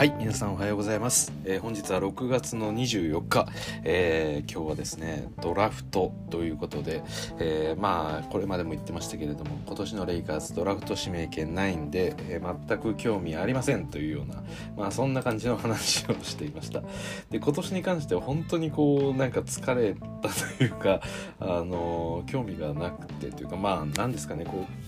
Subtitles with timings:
[0.00, 3.46] はい皆さんおはようございます、えー本日は6月の24日、
[3.84, 7.02] えー今日はですねドラフトということで、
[7.38, 14.42] えーまあこれまでも言ってましたけれども今年のレイカーズドラフト指名権ないんで、え全く興味ありませんというような
[14.74, 16.80] まあそんな感じの話をしていました。
[17.28, 21.02] で今年に関しては本当にこうなんか疲れたというか
[21.38, 24.79] あの興味がなくてというかまあ何ですかねこう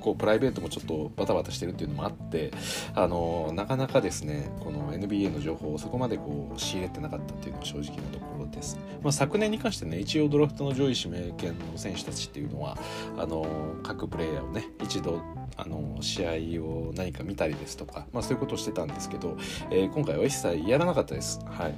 [0.00, 2.52] こうプライベートもちょっとバタバタしてるっていうのもあって
[2.94, 12.78] あのなかなかですねこの NBA の情報をそこまでこう仕入れてなかったっていうのが正直なところです、まあ、昨年に関してね一応ドラフトの上位指名権の選手たちっていうのは
[13.16, 13.46] あの
[13.82, 15.22] 各プレイヤーをね一度
[15.56, 19.36] あの試合を何か見たりですとか、まあ、そういうことをしてたんですけど、
[19.70, 21.40] えー今回は一切やらなかったです。
[21.44, 21.74] はい。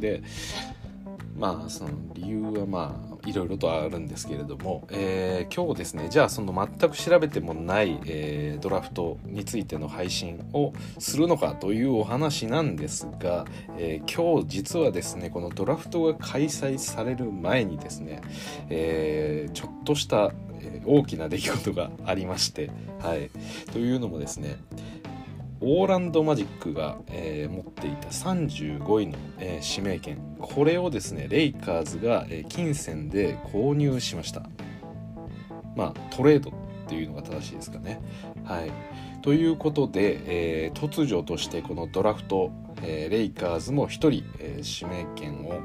[0.00, 0.22] で
[1.40, 13.46] まあその理由はまあいろいろとあるんですけれども、えー今日ですねじゃあその全く調べてもない、えードラフトについての配信をするのかというお話なんですが、
[13.78, 18.20] えー今日実はですねこのドラフトが開催される前にですね、
[18.68, 20.32] えちょっとした、
[20.84, 23.30] 大きな出来事がありまして、はい、
[23.72, 24.56] というのもですね
[25.62, 30.18] オーランドマジックが、えー持っていた35位の、えー指名権。
[30.40, 34.42] これをですねレイカーズが、えー金銭で購入しました。
[35.76, 36.52] まあトレードっ
[36.88, 38.00] ていうのが正しいですかね。
[38.44, 38.72] はい。
[39.22, 42.50] ということで、え突如としてこのドラフト、
[42.82, 45.60] えレイカーズも1人、え指名権を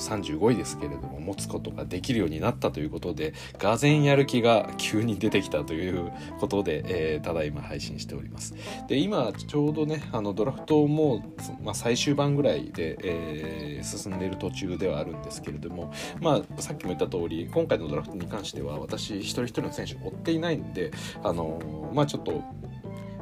[0.00, 8.54] 35位ですけれども持つことができるようになったということでがぜんやる気が急に出てきたということで、えーただいま配信しております。
[8.88, 11.22] で今ちょうどねあのドラフトも、
[11.62, 20.90] まあ、最終盤ぐらいで、えー進んでいる途中ではあるんですけれども、まあ、さっきも言った通り今回のドラフトに関しては私一人一人の選手追っていないんで
[21.22, 22.42] あのまあちょっと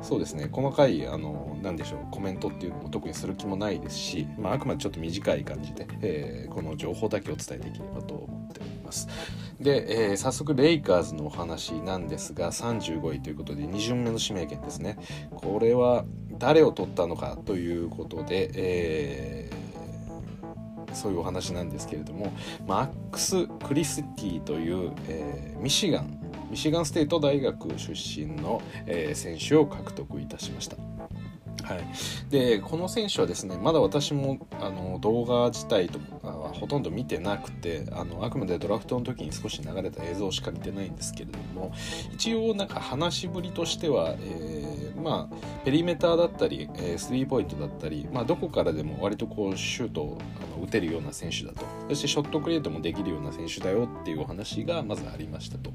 [0.01, 0.49] そうですね。
[0.51, 2.07] 細かいあのなんでしょう。
[2.11, 9.09] コメントっていうのも特にする気もないですし、まあ、あくまでちょっと短い感じで、えーこの情報だけお伝えできればと思っております。
[9.61, 14.99] で、えー早速レイカーズのお話なんですが35位ということで2巡目の指名権ですね。
[15.31, 16.05] これは
[16.39, 19.59] 誰を取ったのかということで、えー
[20.95, 22.33] そういうお話なんですけれども
[22.67, 26.18] マックス・クリスティという、えーミシガン
[26.51, 30.77] ミシガンステート大学出身の、え選手を獲得いたしました。
[31.69, 31.87] はい、
[32.31, 41.73] でこの選手はですねまだ私もあの動画自体とかはほとんど見てなくてあのあくまでドラフトの時に少し流れた映像しか見てないんですけれども
[42.13, 50.19] 一応なんか話しぶりとしては、えーまあペリメーターだったり、えスリーポイントだったり、まあ、どこからでも割とこうシュートを
[50.55, 51.65] あの打てるような選手だと。
[51.89, 55.71] そしてショットクリエイトもできるような選手だよっていうお話がまずありましたと。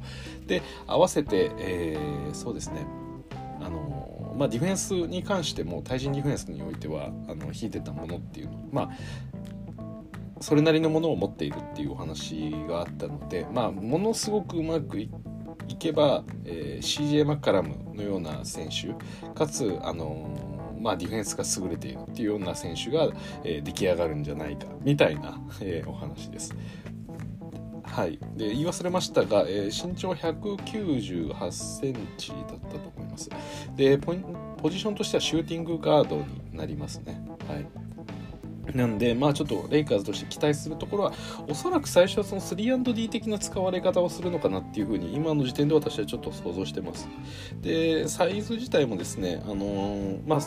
[0.47, 2.85] で合わせて、えーそうですね。
[3.63, 8.89] あのまあ、ディフェンスに関しても対人ディフェンスにおいてはあの引いてたものっていうのまあ
[10.43, 15.09] それなりのものを持っているっていうお話があったので、まあ、ものすごくうまくい
[15.79, 18.93] けば、えー CJ マッカラムのような選手
[19.33, 23.07] かつ、あのまあ、ディフェンスが優れているっていうような選手が、
[23.45, 26.53] えー出来上がるんじゃないかみたいな、えお話です。
[27.93, 33.29] はい、で言い忘れましたが、えー身長198センチだったと思います。
[33.75, 34.15] でポ
[34.57, 36.25] ポジションとしてはシューティングガードに
[36.57, 37.21] なりますね。
[37.47, 37.83] はい
[38.73, 41.13] なんで、まあちょっとレイカーズとして期待するところは、
[41.47, 47.07] おそらく最初はその 3&D 的な使われ方をするのかなっていうふうに、今の時点で私はちょっと想像してます。
[47.61, 50.39] で、サイズ自体もですね、あのーまあ、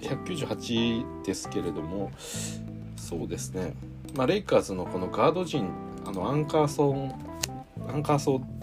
[0.00, 2.12] 198ですけれども、
[2.96, 3.74] そうですね、
[4.14, 5.68] まあ、レイカーズのこのガード陣、
[6.06, 7.14] あのアンカーソン、
[7.88, 8.56] アンカーソン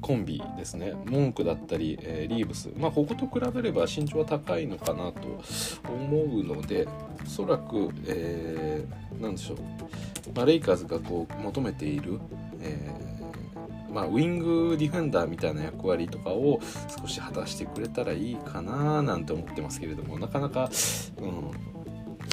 [0.00, 5.20] コンビですね、モンクだったり、えーリーブス、まあ、ここと比べれば身長は高いのかなと
[5.88, 6.86] 思うので、
[7.24, 9.58] おそらく、えーなんでしょう、
[10.34, 12.18] まあ、レイカーズがこう求めている、
[12.60, 16.60] えーまあ、ウィングディフェンダーみたいな役割とかを
[16.98, 20.70] 少し果たしてくれたらいいかななんて思ってますけれどもなかなか、
[21.18, 21.71] うん、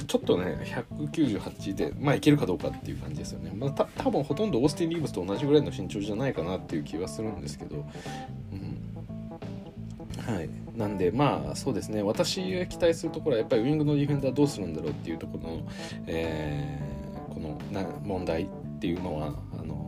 [0.06, 0.58] ちょっとね
[0.98, 7.86] 198で、まあ、いけるかどうかっていう感じですよね、まあ、た多分ほとんどオースティン・リーブスと同じぐらいの身長じゃないかなっていう気はするんですけど、
[8.52, 10.50] うん、はい。
[10.76, 12.02] なんでまあそうですね。
[12.02, 15.68] 私が期待するところはやっぱりウイングのディフェンダーどうするんだろうっていうところの、
[16.06, 16.90] えー
[17.30, 18.46] このな問題っ
[18.80, 19.34] ていうのは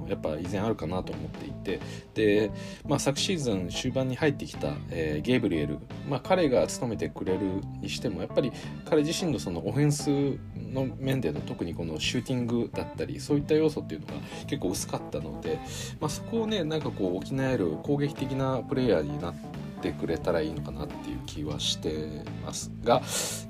[0.08, 1.80] やっぱ依然あるかなと思っていて。
[2.14, 2.50] で、
[2.86, 5.78] まあ、昨シーズン終盤に入ってきた、えーゲイブリエル、
[6.08, 7.40] まあ、彼が務めてくれる
[7.80, 8.52] にしてもやっぱり
[8.84, 10.10] 彼自身のそのオフェンス
[10.56, 14.12] の面での特にこのシューティングだったりそういった要素っていうのが
[14.46, 15.58] 結構薄かったので、
[16.00, 23.02] まあ、そこをねなんかこう補える攻撃的なプレイヤーになっててくれたらいいのかなっていう気はしてますが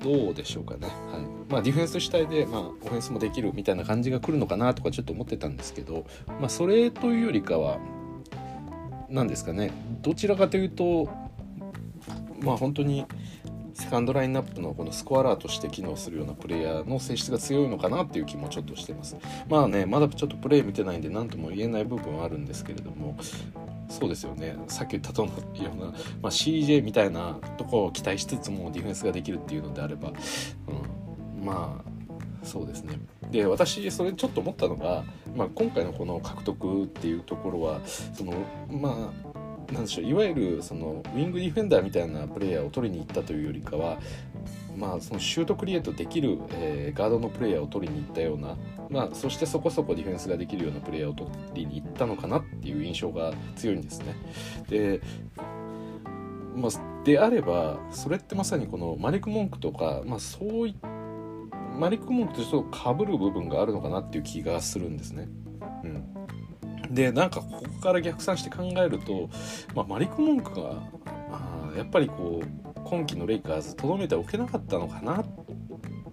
[0.03, 1.21] どうでしょうかね、はい。
[1.51, 6.05] まあ、ディフェンス主体で、まあ、オフェンスもできるみたいな感じが来るのかなとかちょっと思ってたんですけど、
[6.39, 7.77] まあ、それというよりかは
[9.09, 9.71] 何ですかね。
[10.01, 11.07] どちらかというと
[12.41, 13.05] まあ本当に
[13.73, 19.17] セカンドラインナップのこのスコアラーとして機能するようなプレイヤーの性質が強いのかなっていう気もちょっとしてます。
[19.49, 23.17] まあねまだちょっとプレー見てないんで何とも言えない部分はあるんですけれども
[23.89, 24.55] そうですよね。
[24.67, 25.29] さっき言ったとよ
[25.75, 25.93] うな、ま
[26.23, 32.99] あ、CJ みたいなとこを期待しつつもディフェンスができるっていうのであれば、うん、まあそうですね。
[33.31, 35.03] で私それちょっと思ったのが、
[35.35, 37.81] まあ、今回のこの獲得っていうところは
[38.13, 38.33] その
[38.69, 39.11] ま
[39.69, 40.05] あなんでしょう。
[40.05, 43.97] いわゆるそのウィングディフェンダーみたいなプレイヤーを取りに行ったというよりかは、
[44.77, 48.57] まあ、そのシュートクリエイトできる、えー、ガードのプレイヤーを取りに行ったような、
[48.89, 54.15] まあ、そしてそこそこディフェンスができるようなプレイヤーを取りに行ったのかなっていう印象が強いんですね。
[54.69, 55.01] で
[56.55, 56.71] まあ、
[57.03, 60.87] であればそれってまさにこのマリック・モンクとか、まあ、そういった
[61.79, 65.27] マリック・モンクとちょっとかぶる部分があるのかなっていう気がするんですね。
[65.83, 66.13] うん
[66.91, 69.29] でなんかここから逆算して考えると、
[69.73, 70.83] まあ、マリック・モンクが
[71.31, 75.25] あやっぱりこう今季のレイカーズとどめておけなかったのかなっ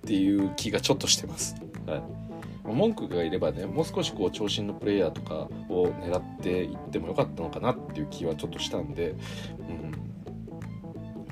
[0.02, 1.54] ていう気がちょっとしてます。
[1.86, 2.02] はい
[2.64, 9.10] 文句がいればねもう少しこう長身のプレイヤーとかを狙っていってもよかったのかなっていう気はちょっとしたんで、
[9.68, 9.99] うん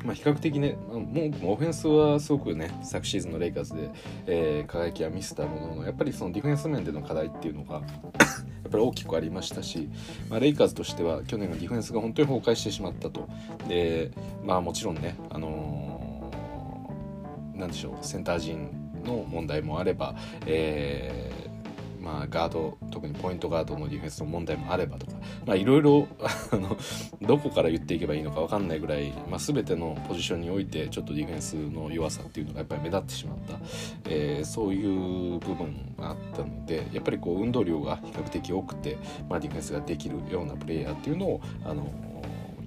[0.08, 3.90] まあ、比較的ね文句もオフェンスはすごくね昨シーズンのレイカーズで、
[4.26, 9.90] えー、輝きは見せたもののやっぱりそのディフェンス面での課題っていうのが やっぱり大きくありましたし、
[10.30, 13.28] まあ、レイカーズとしては去年のディフェンスが本当に崩壊してしまったと。
[13.68, 14.10] で
[14.42, 18.70] まあもちろんねあのー、なんでしょうセンター陣
[19.04, 20.16] の問題もあれば、
[20.46, 21.37] えー
[22.00, 25.06] まあ、ガード特にポイントガードのディフェンスの問題もあればと
[25.46, 26.08] かいろいろ
[27.22, 33.58] どこから言っていけばいいのか分かんないぐらい、まあ、全てのポジションにおいてちょっとディフェンスの弱さっていうのがやっぱり目立ってしまった、
[34.08, 38.96] えー、そういう部分があったのでやっぱりこう運動量が比較的多くて、
[39.28, 41.92] まあ、ディフェンスができるようなプレイヤーっていうのをあの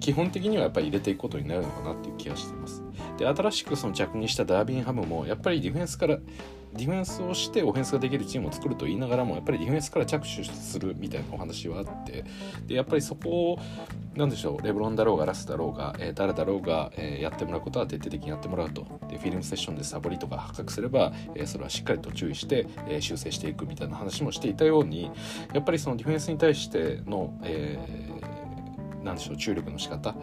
[0.02, 2.82] 基本的にはやっぱり入れていくことになるのかなっていう気がしています。
[3.18, 6.18] で新しくその着任したダービンハムもやっぱりディフェンスから
[6.74, 12.24] ディフェンスをしてオフェンスができるチームを作ると言いながらもやっぱりディフェンスから着手するみたいなお話はあって
[12.66, 13.58] でやっぱりそこを
[14.14, 18.86] 何でしょうレブロンだろうがラスだろうが、えー、誰だろうが、えー、やってもらうことは徹底的にやってもらうと。
[19.08, 25.10] でフィルムセッションでサボりとか発覚すれば、えー、それはしっかりと注意して、え修正していくみたいな話もしていたように
[25.52, 30.14] やっぱりそのディフェンスに対しての、えー、でしょう注力の仕方。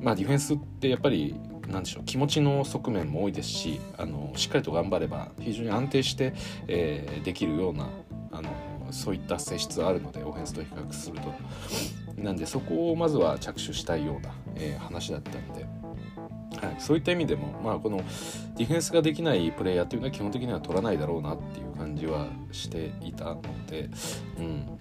[0.00, 1.34] まあディフェンスってやっぱり
[1.68, 6.34] なんでしょう気持ちの側面も多いですしあのしっかりと頑張れば非常に安定して、
[6.68, 7.88] えー、できるような
[8.32, 8.50] あの
[8.90, 11.34] そういった性質はあるのでオフェンスと比較すると
[12.16, 15.66] なんでそこをまずは着手したいような、えー、話だったので。
[16.54, 17.98] はい、そういった意味でも、まあ、この
[18.56, 23.90] ディフェンスができないプレイヤーというのは基本的には取らないだろうなっていう感じはしていたので、
[24.38, 24.78] うん、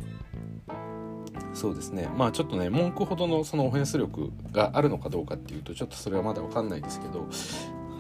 [1.53, 2.09] そうですね。
[2.17, 7.27] まあちょっとね文句ほどのそのオフェンス力があるのかどうかっていうとちょっとそれはまだ分かんないですけど、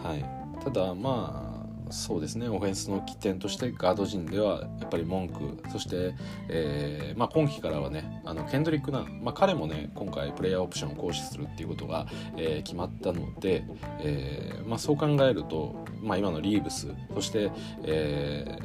[0.03, 1.53] はい、ただまあ
[1.93, 6.15] そうですねオフェンスの起点としてガード陣ではやっぱり文句そして、
[6.49, 13.63] えーまあ、今季からはねあのケンドリック・ナン、まあ、彼もね今回プレイヤーオプションを行使するっていうことが、えー、決まったので、
[13.99, 17.51] えーまあ、そう考えると、まあ、今のリーブスそして、
[17.83, 18.57] え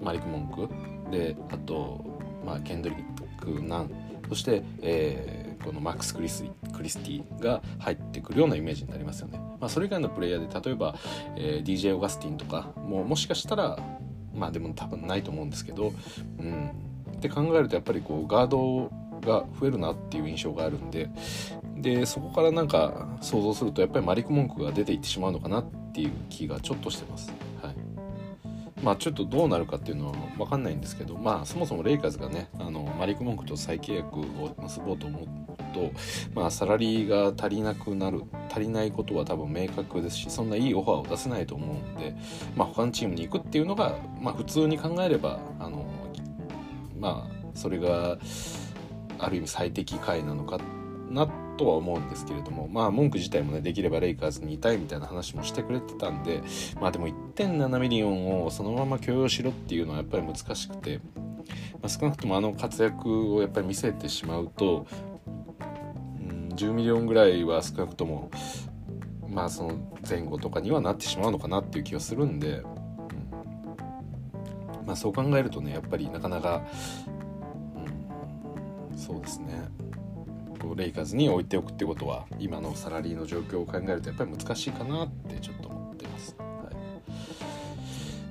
[0.00, 2.02] ー、マリック・モンクであと、
[2.46, 3.90] まあ、ケンドリック・ナン
[4.30, 9.40] そして、えー、このマックス・クリスクリスティが入ってくるようなイメージになりますよね。
[9.60, 10.94] まあ、それ以外のプレイヤーで例えば、
[11.36, 13.76] えー、DJ オガスティンとかももしかしたら
[14.32, 15.92] まあでも多分ないと思うんですけど、
[16.38, 16.70] うん、
[17.16, 18.88] って考えるとやっぱりこうガード
[19.20, 21.10] が増えるなっていう印象があるんで
[21.76, 27.32] でそこからなんか想像するとやっぱりマリック・モンクが出ていってしまうのかなっていう気がちょっとしてます。
[28.82, 35.26] まあ、ちょっとどうなるかっていうのは分かんないんですけど、まあ、そもそもレイカーズがねあのマリック・モンクと再契約を結ぼうと思う
[35.74, 35.92] と、
[36.34, 42.14] まあ、サラリーが足りなくなる足りないことは多分明確ですしそんないいオファーを出せないと思うんで、
[42.56, 45.86] まあ、他のチームに行くっていうのが、まあ、普通に考えればあの、
[46.98, 48.18] まあ、それが
[49.18, 50.58] ある意味最適解なのか
[51.10, 56.42] なってとは思うんですけれどもまあ文句自体もねできればレイカーズにいたいみたいな話もしてくれてたんで
[56.80, 61.00] まあでも1.7ミリオンをそのまま許容しろっていうのはやっぱり難しくて、
[61.74, 64.86] まあ、少なくともあの活躍をやっぱり見せてしまうと、
[66.18, 68.30] うん、10ミリオンぐらいは少なくとも
[69.28, 69.74] まあその
[70.08, 72.64] 前後とかにはなってしまうのかなっていう気がするんで、うん
[74.86, 76.62] まあ、そう考えるとねやっぱりなかなか、
[78.96, 79.69] そうですね。
[80.60, 86.36] こうレイカーズに置いておくってことは今のサラリーの状況を考えるとやっぱり難しいかなってちょっと思ってます。
[86.38, 86.70] は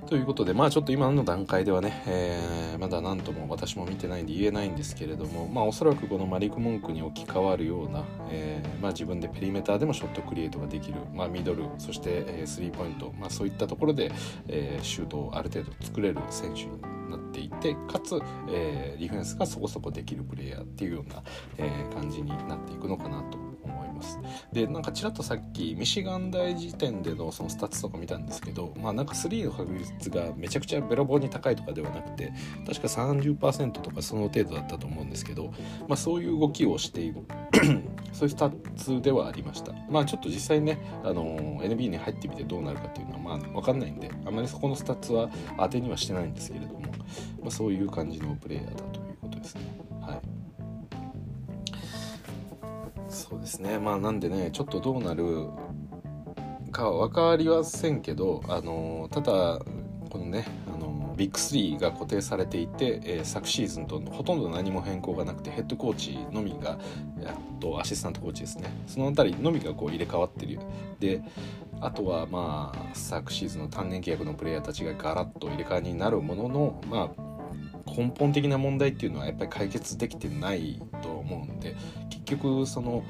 [0.05, 14.11] い、ということでまあちょっと今の段階ではね、えー、まだ何とも私も見てないんで言えないんですけれどもまあおそらくこのマリク・モンクに置き換わるような、えー、まあ、自分でペリメーターでもショットクリエイトができる、まあ、ミドルそして、スリーポイント、まあ、そういったところで、
[14.47, 21.23] えシュートをある程度作れる選手になっていてかつ、えー、ディフェンスがそこそこできるプレイヤーっていうような、
[21.57, 23.48] えー、感じになっていくのかなと。
[23.69, 24.19] 思います。
[24.51, 32.31] でなんかちらっとさっきミシガン大時点でのそのスタッツとか見たんですけどまあなんか3の確率がめちゃくちゃべらぼうに高いとかではなくて
[32.65, 35.53] 確か30%とかその程度だったと思うんですけど、
[35.87, 37.25] まあ、そういう動きをしている
[38.13, 39.73] そういうスタッツではありました。
[39.89, 46.81] まあちょっと実際ね、あの NB に入ってみてどうなるかっていうのはまあ分かんないんであまりそこのスタッツは当てにはしてないんですけれども、
[47.41, 49.78] まあ、そういう感じのプレイヤーだということですね。
[53.29, 53.77] そうですね。
[53.77, 55.49] まあなんでねちょっとどうなる
[56.71, 59.59] か分かりませんけどあのただ
[60.09, 66.79] このねあのビッグ3が固定されていて、えー、昨シーズンとほとんど何も変更がなくてヘッドコーチのみが
[67.21, 68.71] やっとアシスタントコーチですね。
[68.87, 70.59] その辺りのみがこう入れ替わってる。
[70.99, 71.21] で
[71.81, 77.29] あとはまあ昨シーズンの単年契約のプレイヤーたちがガラッと入れ替わりになるもののまあ
[77.85, 81.75] 根本的な問題っていうのはやっぱり解決できてないと思うんで
[82.31, 83.03] 局その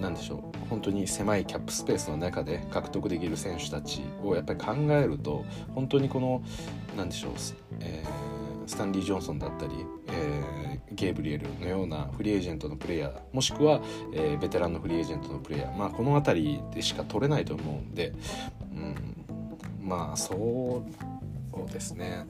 [0.00, 6.42] 何でしょう本当に狭いキャップスペースの中で獲得できる選手たちをやっぱり考えると本当にこの
[6.96, 7.32] 何でしょう、
[7.80, 9.72] えー、スタンリー・ジョンソンだったり、
[10.08, 13.80] えー、ゲーブリエルのようなフリーエージェントのプレイヤーもしくは、
[14.12, 18.14] えー、ベテランのフリーエージェントのプレイヤー、まあ、この辺りでしか取れないと思うんで、
[18.72, 19.26] うん、
[19.80, 22.26] まあそうですね。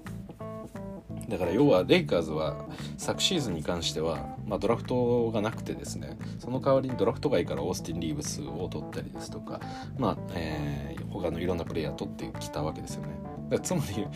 [1.29, 2.67] だから要はレイカーズは
[2.99, 9.61] 昨シーズンに関しては、まあ、ドラフトがなくてですねその代わりにドラフト外からオースティン・リーブスを取ったりですとか、
[9.99, 13.09] まあえー、他のいろんなプレイヤー取ってきたわけですよね。
[13.51, 14.07] だつまり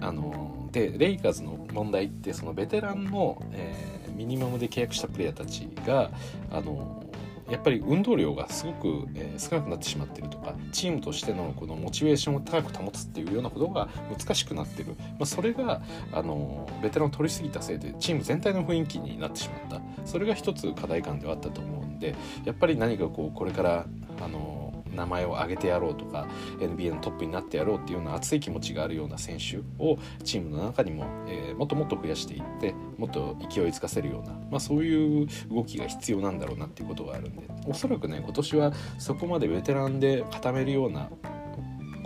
[0.00, 6.10] あのでレイカーズの問題ってそのベテランの、えー、ミニマムで契約したプレイヤーたちが
[6.50, 7.04] あの
[7.50, 15.80] やっぱり運動量がすごく、えー、少なくなってしまってるとかチームとしてのこのモチベーションを高く保つっていうようなことが難しくなってる、まあ、それが
[16.12, 19.88] あのベテランを取りすぎたせいでチーム全体の雰囲気になってしまった。
[20.08, 22.14] それが一つ課題感ではあったと思うんで
[22.44, 23.86] やっぱり何かこうこれから
[24.20, 24.57] あの
[24.98, 26.26] 名前を挙げてやろうとか
[26.58, 41.08] NBA のトップになってやろうっていうような熱い気持ちがあるような選手をチームの中にも、えー、もっともっと増やしていってもっと勢いつかせるような、まあ、そういう動きが必要なんだろうなっていうことがあるんでおそらくね今年はそこまでベテランで固めるような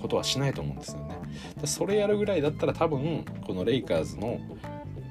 [0.03, 1.17] ことはしないと思うんですよね。
[1.65, 4.41] それやるぐらいだったら多分このレイカーズの、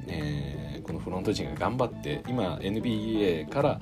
[0.07, 3.81] えー、このフロント陣が頑張って今 NBA から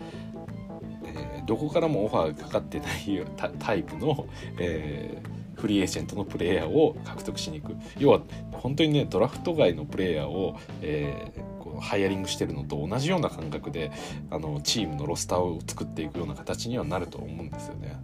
[1.50, 3.26] どこからもオファーがかかってない
[3.58, 4.28] タイプの、
[4.60, 7.76] えー、フリーエージェントのプレイヤーを獲得しに行く。
[7.98, 13.92] 要は本当にねドラフト外のプレイヤーを、えー、こうハイアリングしてるのと同じような感覚で
[14.30, 18.00] あのチームのロスターを作っていくような形にはなると思うんですよね。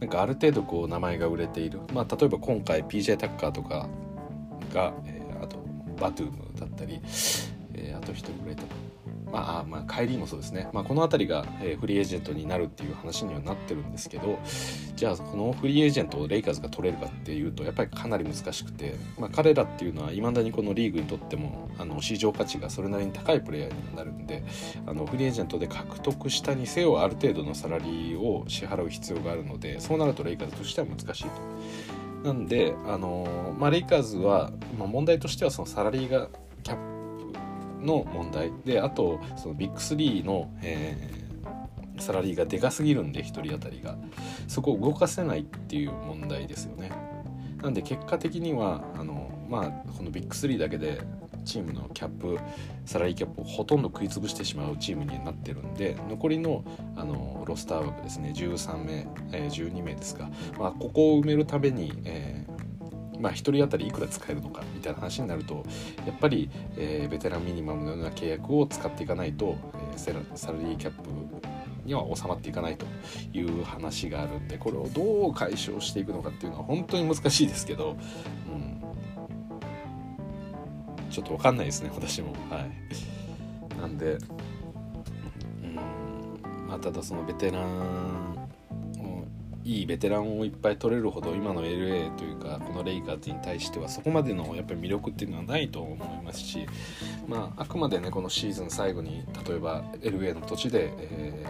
[0.00, 3.88] なんかある程度こう名前が売れている、まあ、例えば今回 PJ タッカーとか
[4.74, 5.58] が、えー、あと
[6.00, 7.00] バトゥームだったり、
[7.74, 8.74] えー、あと1人ぐらいとか。
[9.32, 14.38] まあ、まあ、帰りもそうですね、まあ、この辺りが、えー、フリーエージェントになるっていう話にはなってるんですけど
[14.96, 24.42] じゃあこのフリーエージェントをレイカーズが取れるかっていうとやっぱりかなり難しくて、まあ、彼らっていうのはいまだにこのリーグにとってもあの市場価値がそれなりに高いプレイヤーになるんで
[24.86, 31.30] あのフリーエージェントで獲得したにせよある程度のサラリーを支払う必要があるのでそうなるとレイカーズとしては難しいと。
[32.24, 36.28] なんで、あのまあ、レイカーズは、まあ、問題としてはそのサラリーが
[36.64, 36.97] キャップ
[37.80, 38.52] の問題。
[38.64, 43.96] であとそのビッグ3の、えー、サラリーがでかすぎるんで1人当たりが。
[44.46, 46.90] そこを動かせないっていう問題ですよね。
[47.62, 51.00] なんで結果的にはあのまあこのビッグ3だけで
[51.44, 52.38] チームのキャップ
[52.84, 56.62] サラリーキャップをほとんど食い潰してしまうチームになってるんで残りの
[56.94, 58.32] あのロスター枠ですね。
[58.36, 62.44] 13名、えー、12名ですが、まあ、ここを埋めるために、え
[63.20, 65.64] まあ、1人当たりいくら使えるのかみたいな話になると
[66.06, 69.56] やっぱり、えー、ベテランミニマムのような契約を使っていかないと、
[69.92, 69.98] えー、
[70.36, 71.08] サラリーキャップ
[71.84, 72.86] には収まっていかないと
[73.32, 77.96] いう話があるんでこれをどう解消していくのかっていうのは本当に難しいですけど、
[78.46, 78.82] うん、
[81.10, 82.32] ちょっと分かんないですね私も。
[82.50, 84.18] はい、なんで、
[85.62, 85.74] うん。
[86.68, 88.37] まあ、ただそのベテラン
[89.68, 96.66] いいベテランをいっぱい取れるほど今の LA というかこのレイカーズに対してはそこまでのやっぱり魅力っていうのはないと思いますし、
[97.26, 101.46] まあ、あくまでねこのシーズン最後に例えば LA の土地で、え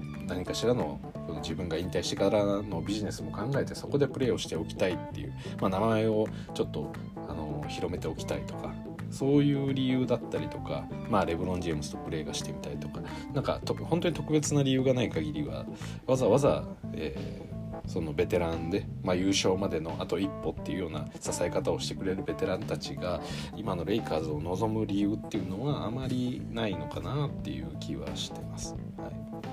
[0.00, 0.98] ー、何かしらの
[1.42, 6.90] 自分が引退してからのビジネスも考えてそこでプレーをしておきたいっていう、まあ、名前をちょっと
[7.28, 8.72] あの広めておきたいとか
[9.10, 13.02] そういう理由だったりとか、まあ、レブロン・ジェームズとプレーがしてみたいとか
[13.34, 15.66] なんかと本当に特別な理由がない限りは
[16.06, 17.57] わざわざ、えー、
[17.88, 23.20] そのベテランで、まあ、優勝までのあと一歩っていうような支え方をしてくれるベテランたちが
[23.56, 28.76] 今のレイカーズを望む理由っていうのはあまりないのかなっていう気はしてます。
[28.98, 29.48] はい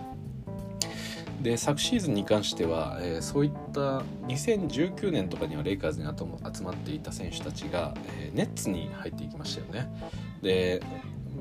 [1.45, 9.87] で昨シーズンに関しては、えー、そういった2019年とかにはレイカーズに集まっていた選手たちが、えー、ネッツに入っていきましたよね。
[10.41, 10.81] で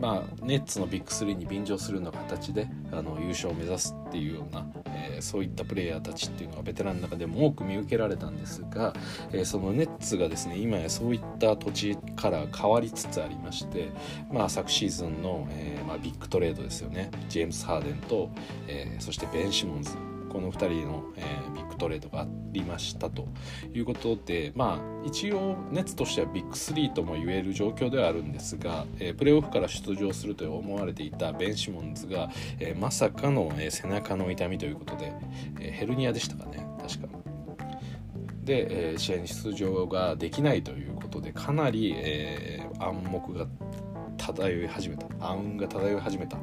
[0.00, 8.94] まあ、ネッツのビッグ3に便乗するような形であの優勝を目指すっていうような、えー、そういったプレイヤーたちっていうのはベテランの中でも多く見受けられたんですが、
[9.32, 13.90] えー、そのネッツがですね今やそういった土地から変わりつつありまして、
[14.32, 17.10] まあ、昨シーズンの、えーまあ、ビッグトレードですよね。
[17.28, 18.30] ジェームス・ハーデンと、
[18.68, 20.13] えー、そしてベン・シモンズ。
[20.34, 23.28] この2人の、えー、ビッグトレードがありましたと
[23.72, 35.12] いうことでまあ一応ネッツとしてはビッグ3とも言える状況ではあるんですが、えー、プレーオフから出場すると思われていたベン・シモンズが、えー、まさかの、え背中の痛みということで、
[35.60, 37.08] えヘルニアでしたかね確か。
[38.42, 43.46] で、え試合に出場ができないということでかなり、え暗黙が
[44.16, 46.38] 漂い始めた暗雲が漂い始めた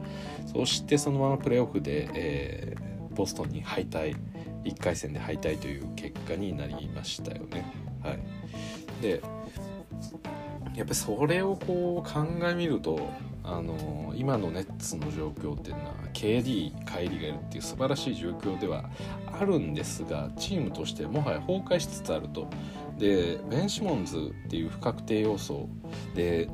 [0.45, 4.15] そしてそのままプレーオフで、えー、ボストンに敗退
[4.63, 7.65] 1回戦で敗退という結果になりましたよね。
[8.03, 8.19] はい、
[9.01, 9.21] で
[10.75, 13.09] やっぱりそれをこう鑑みると
[13.43, 18.89] あの今のネッツの状況っていうのは KD 帰りがいるっていう素晴らしい状況では
[19.39, 22.47] あるんですがチームとしてもはや崩壊しつつあると
[22.97, 25.67] でベン・シモンズっていう不確定要素
[26.13, 26.49] で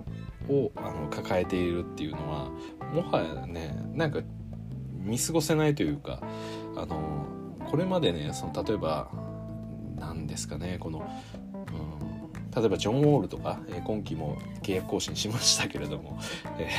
[0.49, 2.49] をあの抱えているっていうのは
[2.93, 4.21] もはやねなんか
[5.07, 6.21] 見過ごせないというか
[6.75, 7.25] あの
[7.69, 9.09] これまでねその例えば
[9.95, 16.19] 何ですかねこの、うん、例えばジョン・ウォールとか、え、今季も契約更新しましたけれども、
[16.60, 16.69] え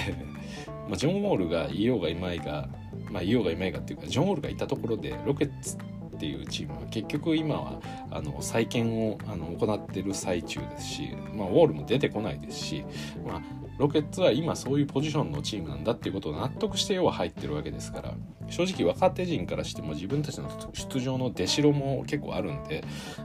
[0.66, 2.68] ーまあ、ジョン・ウォールがいようがいまいが、
[3.10, 12.84] まあ、いようがいまいがっていうかジョン・ウォールがいたところでロケッツっていうチームは結局今はあの再建をあの行ってる最中ですし、まあ、ウォールも出てこないですし、
[13.24, 13.42] まあ、
[13.78, 18.14] ロケッツは今そういうポジションのチームなんだっていうことを納得して要は入ってるわけですから
[18.48, 22.82] 正直若手陣からしても自分たちの出場の出しろも結構あるんで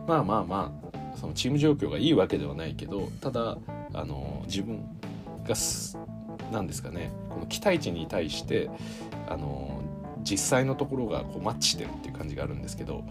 [0.08, 3.58] まあまあまあそのチーム状況がいいわけではないけどただ
[3.94, 4.86] あの自分
[5.48, 5.56] が
[6.52, 8.70] 何ですかねこの期待値に対して
[9.28, 9.82] あの
[10.22, 13.04] 実際のところがこうマッチしてるっていう感じがあるんですけど、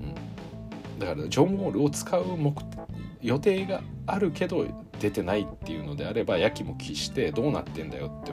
[0.00, 2.54] うん、だからジョン・ウォールを使う目
[3.22, 4.66] 予定があるけど
[5.00, 8.32] 出てないっていうのであればやきもきしてどうなってんだよって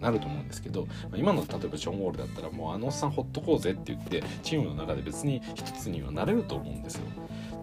[0.00, 7.02] なると思うんですけど今の例えばジョン・ウォールだったらもうあのおっさんほっとこうぜって言ってチームの中で別に一つにはなれると思うんですよ。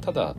[0.01, 0.36] ただ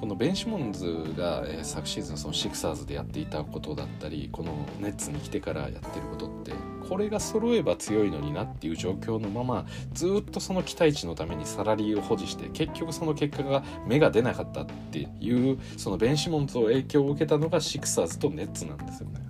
[0.00, 0.84] このベン・シモンズ
[1.16, 6.52] が、えー、昨シーズンそのシクサーズでやっていたことだったりこのネッツに来てからやってることって
[6.88, 19.20] これが揃えば強いのになっていう状況のままずっとその期待値のためにサラリーを保持して結局その結果が芽が出なかったっていうそのベン・シモンズを影響を受けたのがシクサーズとネッツなんですよね。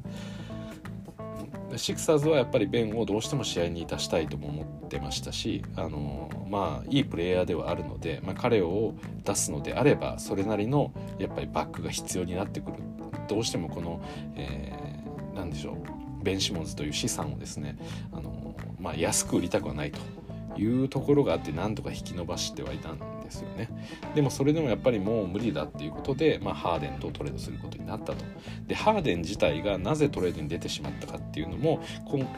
[1.76, 8.94] シクサーズはやっぱりベンをどうしても試合に出したいとも思ってましたし、あのまあ、いいプレイヤーではあるので、まあ、彼を
[9.24, 12.78] 出すのであればそれなりのやっぱりバックが必要になってくる
[13.28, 14.00] どうしてもこの、
[14.34, 17.76] えー、何でしょうベン・シモンズという資産をですね、
[18.12, 19.98] あのまあ、安く売りたくはないと
[20.60, 23.70] いうところがあって何とか引き伸ばしてはいたんですよね。
[24.14, 28.24] でもそれでもやっぱりもう無理だっていうことで、まあ、ハーデンとトレードすることになったと。
[28.66, 31.80] でハーデン自体がなぜトレードに出てしまったかっていうのも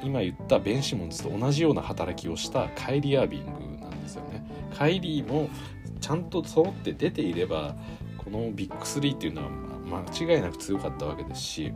[0.02, 4.44] 今言ったベン・シモンズと同じような働きをしたカイリー・アービングなんですよね。
[4.76, 5.48] カイリーも
[6.00, 7.76] ちゃんと揃って出ていれば
[8.18, 9.48] このビッグ3っていうのは
[9.90, 11.72] 間違いなく強かったわけですし、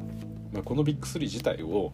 [0.54, 1.92] まあ、このビッグ3自体を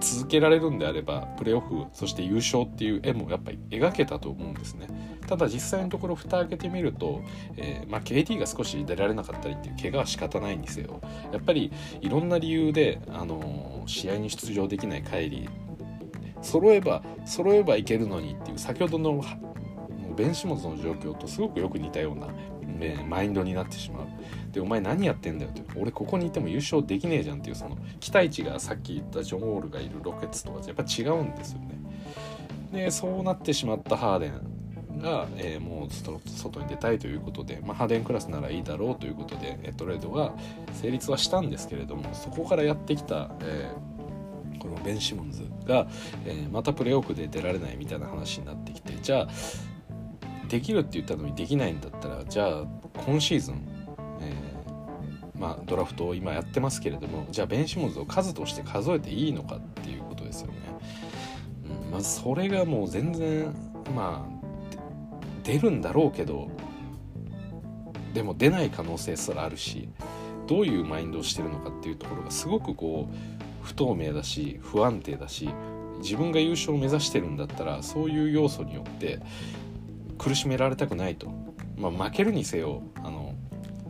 [0.00, 4.86] 続けられるんであればプレーオフそして優勝っていう絵もやっぱり描けたと思うんですね。
[5.26, 7.22] ただ実際のところ蓋開けてみると、
[7.56, 11.00] えー、まあ、KT が少し出られなかったりっていう怪我は仕方ないんですよ
[11.32, 15.48] やっぱりいろんな理由で、あのー、試合に出場できない帰り
[16.42, 19.24] 揃えば揃えばいけるのにっていう先ほどの
[20.14, 22.28] ベンシモンズの状況とすごくよく似たような
[22.86, 24.06] えマインドになってしまう。
[24.52, 25.62] でお前何やってんだよって。
[25.76, 31.74] 俺ここにいても優勝できねえじゃんっていうその期待値がさっき言ったジョン・ウォールがいるロケッツとはやっぱ違うんですよね。
[32.72, 34.54] でそうなってしまったハーデン
[35.00, 40.32] が、えー、もう外に出たいということで、まあ、ハデンクラスならいいだろうということでトレードが
[40.72, 45.86] 成立はしたんですけれどもそこからやってきた、えー、このベン・シモンズが、
[46.24, 49.28] えー、またプレーオフで出られないみたいな話になってきてじゃあ
[50.48, 52.64] できるって言ったのにできないんだったらじゃあ
[53.06, 53.68] 今シーズン、
[54.20, 60.54] えー、まあ、ドラフトを今やってますけれどもじゃあベン・シモンズを数として数えていいのかっていうことですよね。
[61.86, 63.54] うん、まずそれがもう全然
[63.94, 64.34] まあ
[65.42, 66.50] 出るんだろうけど
[68.14, 69.88] でも出ない可能性すらあるし
[70.46, 75.48] どういうマインドをしてるのかっていうところがすごくこう不透明だし不安定だし
[75.98, 79.20] 自分が優勝を目指してるんだったらそういう要素によって
[80.18, 81.28] 苦しめられたくないと、
[81.76, 83.34] まあ、負けるにせよあの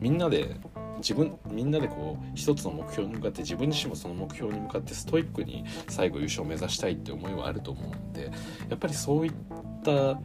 [0.00, 0.56] みんなで
[0.98, 8.30] 自分みんなでこう一つの目標に向かって自分自身もその目標に向かってストイックに最後優勝を目指したいって思いはあると思うので
[8.68, 9.32] やっぱりそういっ
[9.84, 10.18] た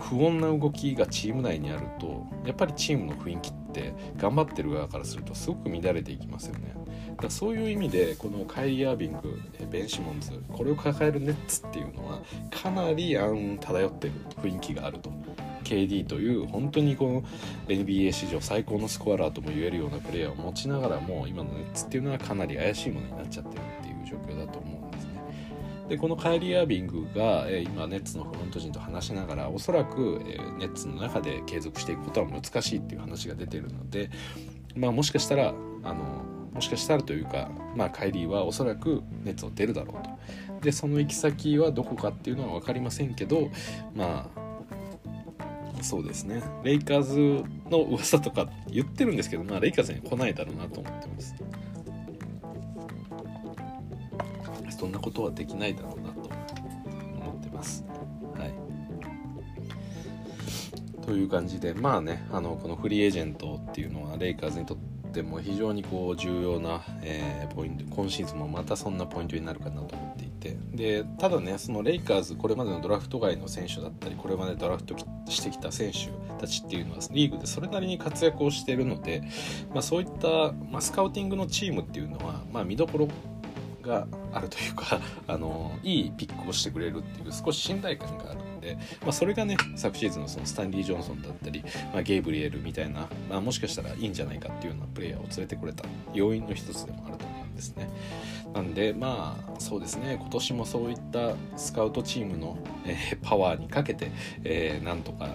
[0.00, 6.74] 不穏な動きがチーム内にあるとやっぱりチームの雰囲気って頑張ってる側からするとすごく乱れていきますよね。
[7.20, 9.38] だからそういう意味でこのカイリー・アービング
[9.70, 15.12] ベン・シモンズこれを抱えるネッツっていうのはかなり暗雲漂ってる雰囲気があると
[15.62, 17.22] KD という本当にこの
[17.68, 25.10] NBA 史上最高のスコアラーとも言えるようなプレーヤーを持ちながらも今のネッツっていうのはかなり怪しいものになっちゃってるっていう状況だと思うんですね。
[25.90, 34.10] でこのカイリー・アービングが、え今ネッツのフロント陣と話しながらおそらく、えネッツの中で継続していくことは難しいっていう話が出てるので、
[34.74, 35.52] まあ、もしかしたら
[35.82, 40.10] あのもしかしたらというか、まあ、カイリーはおそらくネッツを出るだろうと。
[40.62, 43.48] でその行き先はどこかっていうのは分かりませんけど
[43.94, 44.40] まあ
[45.82, 46.42] そうですね。
[46.62, 51.34] レイカーズの噂とか言ってるんですけどまあレイカーズに来ないだろうなと思ってます。
[54.68, 56.30] そんなことはできないだろうなと
[57.20, 57.84] 思ってます。
[58.36, 58.52] はい。
[61.02, 64.89] という感じでまあねあのこのフリーエージェントっていうのはレイカーズにとって
[65.22, 70.56] も非常にこう重要な、えー、ポイント今シーズンもまたそんなポイントになるかなと思っていて。
[70.72, 74.96] でただねそのレイカーズこれまでのドラフト外の選手だったりこれまでドラフト
[75.28, 76.08] してきた選手
[76.40, 79.22] たちっていうのはリーグでそれなりに活躍をしているので、
[79.74, 83.08] まあ、そういった、まあ、スカウティングのチームっていうのは、まあ、見どころ
[83.82, 97.88] があるというかあのいいピックをしてくれるっていう少し信頼感があるで、まあ、それがね昨シーズンのそのスタンリー・ジョンソンだったり、まあ、ゲイブリエルみたいな、まあ、もしかしたらいいんじゃないかっていうようなプレイヤーを連れてこれた要因の一つでもあると思うんですね。
[98.54, 104.10] なんでまあそうですね今年もそういったスカウトチームの、えー、パワーにかけて、
[104.42, 105.28] えー、なんとか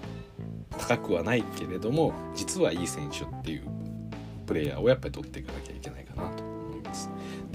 [0.77, 3.63] 高くはないけれども実はいい選手っていう
[4.45, 6.04] プレイヤーをやっぱり取っていかなきゃいけない。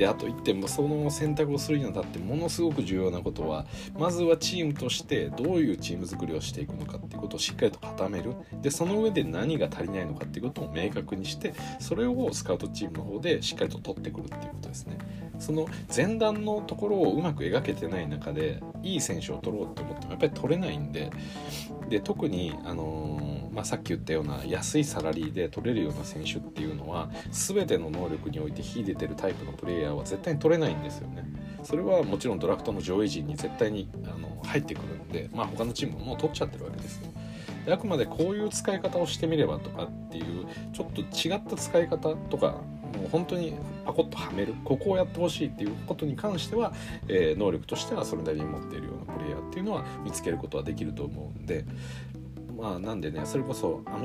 [0.01, 3.67] であと1点もその選択をするにあたってものすごく重要なことは
[3.99, 8.33] まずはチームとしてどういうチーム作りをしていくのかっていうことをしっかりと固める
[8.63, 14.97] でその上で何が足りないのかっていうことを明確にしてそれをスカウトチームの方でしっかりと取ってくるっていうことですね。
[15.39, 21.11] その前段のところをうまく描けてない中でいい選手を取ろうと思ってもやっぱり取れないんで
[21.91, 31.25] で特に、あのー、まあ、さっき言ったような安いサラリーで取れるような選手っていうのは全ての能力において秀でてるタイプのプレイヤーは絶対に取れないんですよね。
[31.65, 37.09] それはもちろんドラフトの上位陣に絶対にあの入ってくるんで、まあ、他のチームももう取っちゃってるわけですよ。
[37.67, 42.63] であくまでこういう使い方をしてみればとかっていうちょっと違った使い方とか
[42.99, 46.73] もう本当にパコッとはめるここをやってほしいっていうことに関しては、
[47.09, 51.65] えー、能力としてはそれなりに持っているようなプレイヤーっていうのは見つけることはできると思うんで
[52.57, 53.99] まあなんでねそれこそあの、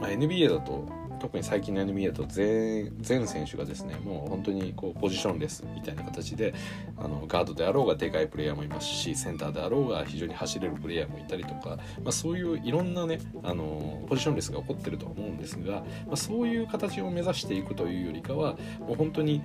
[0.00, 0.86] まあ、NBA だと
[1.20, 6.54] 特に最近の NBA だと全全選手がですねもう本当にこうポジションレスみたいな形で
[6.96, 19.42] あのガードであろうがでかいプレイヤーもいますしセンターであろうが非常に走れるプレイヤーもいたりとか、まあ、そういういろんなねあのポジションレスが起こってると思うんですが、まあ、そういう形を目指していくというよりかはもう本当に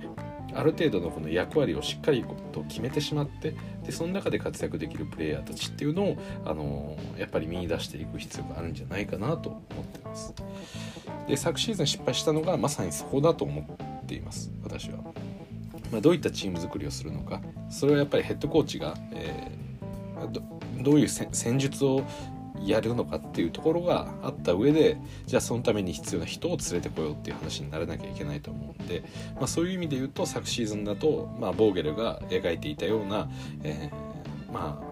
[0.56, 10.34] ある程度のこの役割をしっかりと決めてしまってでその中で活躍できるプレイヤーたちっていうのを、あのやっぱり見出していく必要があるんじゃないかなと思ってます。
[11.28, 13.62] で昨シーズン失敗したのがまさにそこだと思
[14.02, 14.98] っています私は。
[15.92, 17.40] まあ、どういったチーム作りをするのか
[17.70, 20.42] それはやっぱりヘッドコーチが、えー、ど
[20.82, 22.02] どういう戦術を
[22.64, 29.02] やるのかっていうところがあった上でじゃあそのために必要な人を連れてこようっていう話にならなきゃいけないと思うんで、
[29.36, 33.28] まあ、そういう意味で言うと昨シーズンだと、まあ、ボーゲルが描いていたような、
[33.62, 34.85] えー、まあ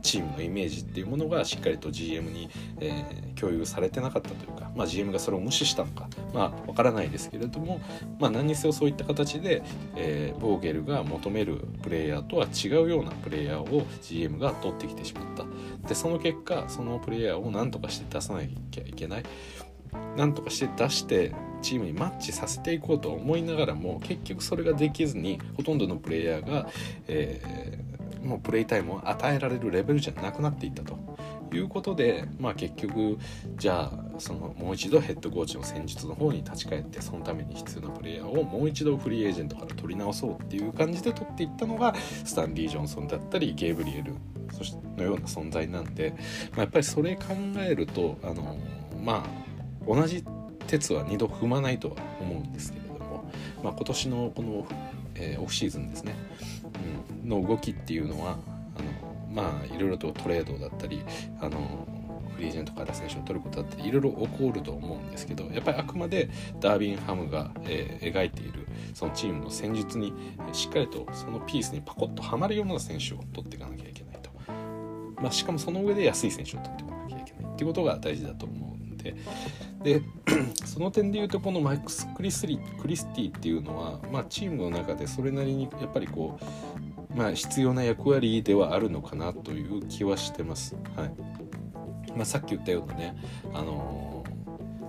[0.00, 7.80] チームのイメージっていうものがしっかりと GM に、えー、共有されてなかったというか、まあ、GM がそれを無視したのかまあわからないですけれども、
[8.18, 9.62] まあ、何にせよそういった形で、
[9.96, 15.44] えー、ボーゲルが求めるプレイヤーとは違うようなプレイヤーを GM が取ってきてしまった。
[15.88, 19.22] でその結果そのプレイヤーを何とかして出さなきゃいけない。
[20.16, 21.32] 何とかして出して
[21.62, 26.68] チームにマッチさせていこうと思いながらも結局それができずにほとんどのプレイヤーが、
[27.08, 27.89] えー、
[28.22, 30.98] もうプレイタイムを与えられるレベルじゃなくなっていったと。
[31.52, 33.18] いうことで、まあ、結局
[33.56, 41.92] じゃあそのもう一度ヘッドコーチの戦術の方に立ち返ってそのために必要なプレイヤーをもう一度フリーエージェントから取り直そうっていう感じで取っていったのが
[42.24, 44.14] スタンリー・ジョンソンだったりゲーブリエル
[44.96, 46.14] のような存在なんで、
[46.52, 47.24] まあ、やっぱりそれ考
[47.58, 48.56] えるとあの
[49.02, 49.50] まあ
[49.86, 50.24] 同じ
[50.66, 53.24] 鉄は2度踏まないとは思うんですけれども、
[53.64, 54.66] まあ、今年のこの、
[55.16, 56.14] え、オフシーズンですね、
[57.24, 58.38] の動きっていうのは
[58.76, 58.90] あの
[59.30, 61.02] まあいろいろとトレードだったり
[61.40, 61.86] あの
[62.34, 70.12] フリージェントから選手を取ることだっていろいろ起こると思うんですけどやっぱりあくまでダービンハムが、えー、描いているそのチームの戦術に
[70.52, 74.30] しっかりとそのピースにパコッとはまるような選手を取っていかなきゃいけないと、
[75.20, 78.69] まあ、しかもその上で安い選手を取っていかなきゃいけないっていうことが大事だと思う
[79.08, 80.02] んで
[80.64, 86.38] その点でいうとこのマイクス・クリスリクリスティっていうのは、まあ、チームの中でそれなりにやっぱりこ
[87.12, 90.76] う、まあ、必要な役割ではあるのかなという気はしてます。
[90.96, 91.40] はい
[92.14, 93.16] まあ、さっき言ったようなね、
[93.54, 94.24] あの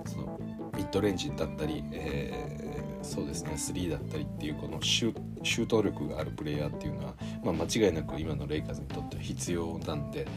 [0.05, 0.39] ー、その
[0.75, 10.27] ミッドレンジだったり、えー、そうですね3だったりっていうこのシュシュート力があるプレイヤーっていうのは、まあ、間違いなく今のレイカーズにとっては必要なんで、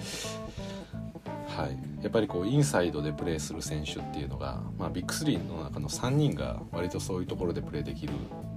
[1.57, 8.13] はい、やっぱりこうインサイドでプレーする選手っていうのが、まあ、ビッグ3の中の3人が割とそういうところでプレーできる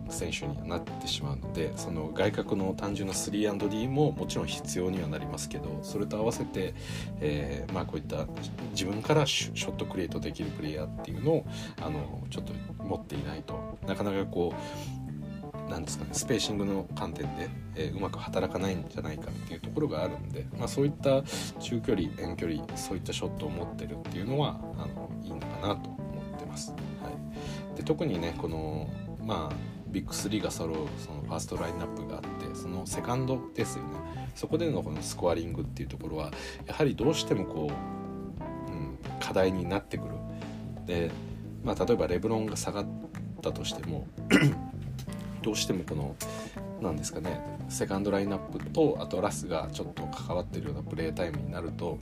[0.09, 6.73] 選手にはなってしまうのでその外角の単純な 3&D ももちろん必要にはなりますけどそれと合わせて、
[7.19, 8.25] えー、まあ、こういった
[8.71, 11.45] 自分からショットクリエイトできるプレイヤーっていうのを
[11.81, 14.96] あのちょっと持っていないとなかなかこう
[15.69, 21.23] なんですかねスペーシングの観点で、え、うまく働かないんじゃないかっていうところがあるんで、まあ、そういった
[21.59, 26.71] 中距離遠距離そういったショットを持ってるっていうのはあのいいのかなと思ってます。
[26.71, 27.09] は
[27.73, 28.89] い、で特にねこの
[29.23, 29.55] まあ
[29.89, 33.89] ビッグ3が揃うそのファーストラインナップがあってそのセカンドですよね。
[34.35, 36.31] そこでのこのスコアリングっていうところは
[36.65, 37.71] やはりどうしてもこ
[38.69, 40.13] う、うん、課題になってくる。
[40.85, 41.11] で、
[41.63, 42.85] まあ、例えばレブロンが下がっ
[43.41, 44.07] たとしても
[45.47, 46.13] どうしてもこの
[46.81, 51.99] 何ですかねセカンドラインナップとあとラスがちょっと関わってるようなプレータイムになると、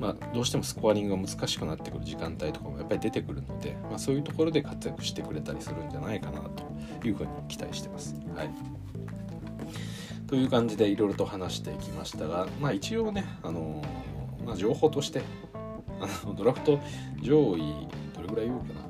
[0.00, 8.16] まあ、どうしてもスコアリングが難しくなってくる時間帯とかもやっぱり出てくるので、まあ、そういうところで活躍してくれたりするんじゃないかなというふうに期待してます。
[8.34, 8.50] はい
[10.26, 13.82] という感じでいろいろと話していきましたが、まあ、一応ね、あの
[14.44, 15.22] まあ、情報として
[16.00, 16.80] あのドラフト
[17.22, 18.87] 上位どれぐらい言おうかな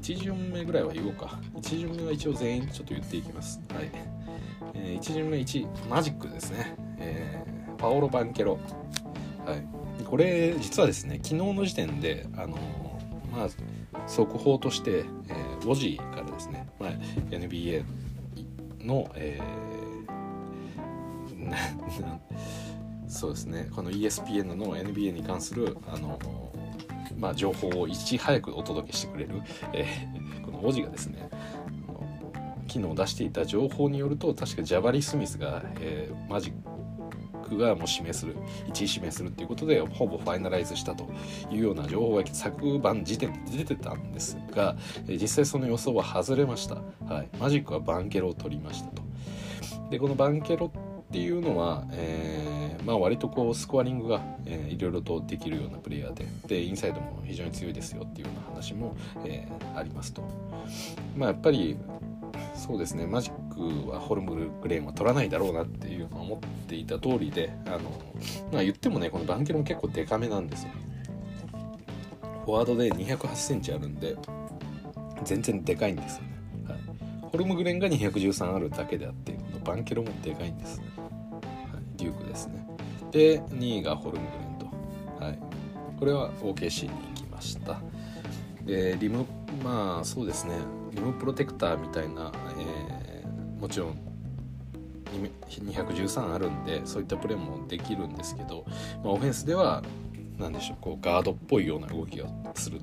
[0.00, 1.38] 1巡目ぐらいは言おうか。
[1.56, 3.60] 1巡目は一応全員ちょっと言っていきます。
[3.74, 3.90] はい、
[4.74, 8.58] えー、1巡目1マジックですね、えー、パオロ・バンケロ。
[9.44, 10.04] はい。
[10.04, 12.56] これ実はですね昨日の時点であの
[13.30, 13.48] まあ
[14.06, 16.90] 速報として、えー、ウォジーからですね、まあ、
[17.30, 17.84] NBA
[18.80, 22.20] の、えー、
[23.06, 23.68] そうですね。
[23.74, 26.18] この ESPN の NBA に関するあの
[27.20, 31.28] まあ、情報をいち早くお届けしてくれる、えー、この文字がですね
[32.66, 38.36] 昨日出していた情報によると確かジャバリ・スミスが、えー、マジックがもう指名する
[38.68, 41.10] 1位指名するっていうことでほぼファイナライズしたと
[41.50, 44.76] いうような情報が昨晩時点で出てたんですが、
[45.08, 46.76] えー、実際その予想は外れました、
[47.12, 49.02] はい、マジックはバンケロを取りましたと。
[49.90, 50.70] でこのバンケロ
[51.10, 60.22] っていうのは、えー、まあ、割とこうスコアリングが、えー、いろいろとできるようなプレイヤーででインサイドも非常に強いですよっていうような話も、えー、ありますと。
[61.16, 61.76] まあ、やっぱり
[62.54, 67.78] そうですねマジックはホルムグレーンは取らないだろうなっていうのは思っていた通りであの、
[68.52, 70.70] まあ、言ってもねこのバンケロも結構デカめなんですよ。
[72.44, 74.16] フォワードで2 0 8センチあるんで
[75.24, 76.28] 全然でかいんですよね。
[76.66, 76.78] はい、
[77.30, 80.80] ホルムグレンが213あるだけであってこのバンケロもでかいんです。
[82.00, 82.66] デュークですね。
[83.10, 85.38] で2位がホルムグレント、はい、
[85.98, 87.80] これは OKC に行きました。
[88.64, 89.26] でリム
[89.64, 90.54] まあそうですね。
[90.92, 93.98] リムプロテクターみたいな、えー、もちろん
[95.48, 98.64] 213あるんでそういったプレーもできるんですけど、
[99.02, 99.82] まあ、オフェンスでは
[100.38, 102.80] 何でしょうこうガードっぽいような動きがする。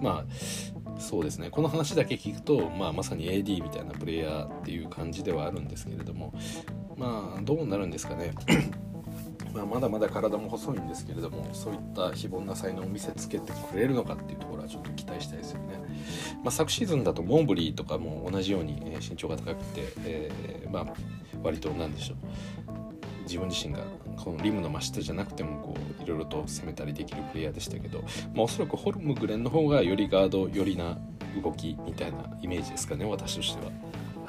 [0.00, 1.48] まあそうですね。
[1.50, 6.34] この話だけ聞くと、まあ、まさに AD みたいなプレイヤーっていう感じではあるんですけれども
[7.00, 8.32] まあどうなるんですかね。
[9.54, 15.74] まあ、まだまだ体も細いんですけれどもそういった非凡な才能を見せつけてくれるのかっていうところはちょっと期待したいですよね、
[16.44, 20.86] まあ、昨シーズンだとモンブリーとかも同じように身長が高くて、えー、まあ
[21.42, 22.16] 割と何でしょう。
[23.24, 23.84] 自分自身が
[24.16, 28.00] このリムの真下じゃなくてもこういろいろと攻めたりできるプレイヤーでしたけど、
[28.34, 30.98] まあ、おそらくホルムグレンの方がよりガード寄りな
[31.42, 33.70] 動きみたいなイメージですかね私としては。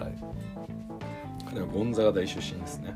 [0.06, 0.14] はい、
[1.52, 2.96] 彼はゴンザガ大出身ですね。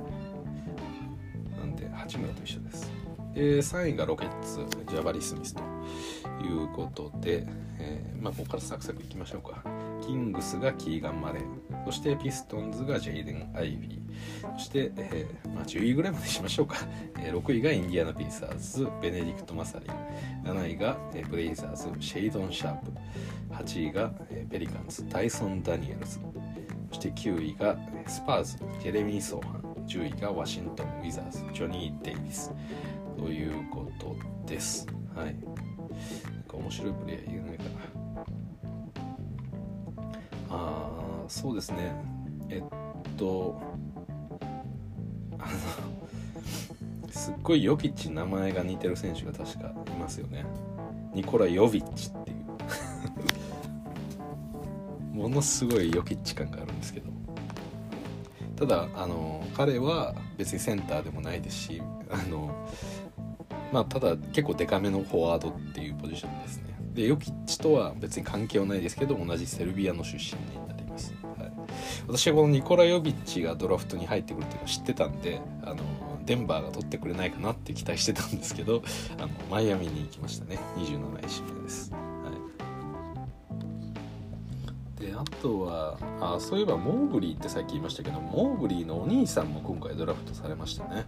[1.58, 2.92] なんで八村と一緒です。
[3.34, 5.62] で3位がロケッツジャバリ・スミスと
[6.42, 7.46] いうことで、
[7.80, 9.62] えー、まあ、ここからサクサクいきましょうか。
[10.06, 16.78] キングスがキーガン・マレーそしてピストンズがジェイデン・アイビーそして、えー、まあ、10位ぐらいまでしましょうか、
[17.20, 22.92] え、6位がインディアナ・ペイサーズベネディクト・マサリン7位が、え、ブレイザーズシェイドン・シャープ
[23.52, 24.12] 8位が、
[24.50, 26.20] ペリカンズダイソン・ダニエルズ
[26.96, 27.78] そして9位が
[28.08, 32.54] スパーズジェレミー・ソーハン10位がワシントン・ウィザーズジョニー・デイビス。
[33.18, 34.16] ということ
[34.48, 34.88] です。
[35.14, 35.26] はい。
[35.26, 38.26] なんか面白いプレイヤーいないかな。
[40.52, 40.90] あ
[41.26, 41.94] あそうですね。
[42.48, 42.64] えっ
[43.18, 43.62] と
[45.38, 50.46] あのすっごいヨキッチ名前が似てる選手が確かいますよね。
[51.14, 52.45] ニコラ・ヨビッチっていう。
[55.16, 57.16] ものすごいヨキッチ感があるんですけど。
[58.56, 62.70] ただあの彼は別にセンターでもないですしあの
[63.72, 66.76] まあただ結構デカめのフォワードっていうポジションですね。
[66.94, 71.52] でヨキッチとは別に関係はないですけど同じセルビアの出身になります、はい、
[72.08, 75.84] 私はこのニコラ・ヨビッチがドラフトに入ってくるっていうのを知ってたんであの
[76.26, 78.82] デンバーが取ってくれないかなって期待してたんですけど
[79.18, 80.58] あのマイアミに行きましたね。
[80.78, 81.92] 27位指名です、
[85.26, 91.06] とはあそういえばモーブリーってさっき言いましたけどモーブリーのお兄さんも今回ドラフトされましたね。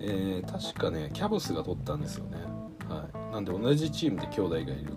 [0.00, 2.38] えー、確かねキャブスが取ったんですよね。
[3.32, 4.92] なんで同じチームで兄弟がいるっていう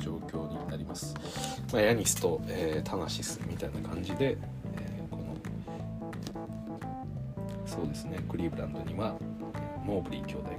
[0.00, 1.14] 状況になります、
[1.72, 4.38] まあ、ヤニスと、えー、タナシスみたいな感じで、
[4.76, 5.34] えー、この
[7.66, 9.16] そうですねクリーブランドには
[9.84, 10.52] モーブリー兄弟が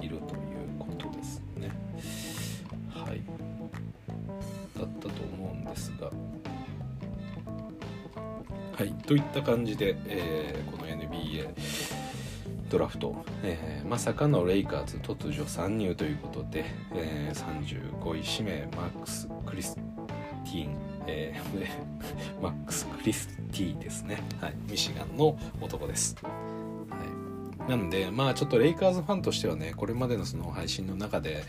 [0.00, 0.47] いるという。
[8.78, 11.48] はいといった感じで、えー、この NBA
[12.70, 16.64] ドラフト、えー、まさかのレイカーズ突如参入ということで、
[16.94, 20.76] えー、35位指名マックス・クリスティーン、
[21.08, 26.14] えー、 マックス・クリスティーですね、はい、ミシガンの男です。
[27.68, 31.44] なんでまあちょっとレイカーズファンとしてはねこれまでのその配信の中で、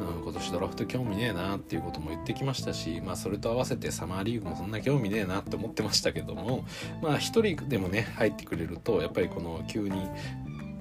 [0.00, 6.64] うん、今年ドラフト興味ねえなっていうことも言ってきましたしまあそれと合わせてサマーリーグもそんな興味ねえなって思ってましたけども
[7.02, 10.08] まあ一人でもね入ってくれるとやっぱりこの急に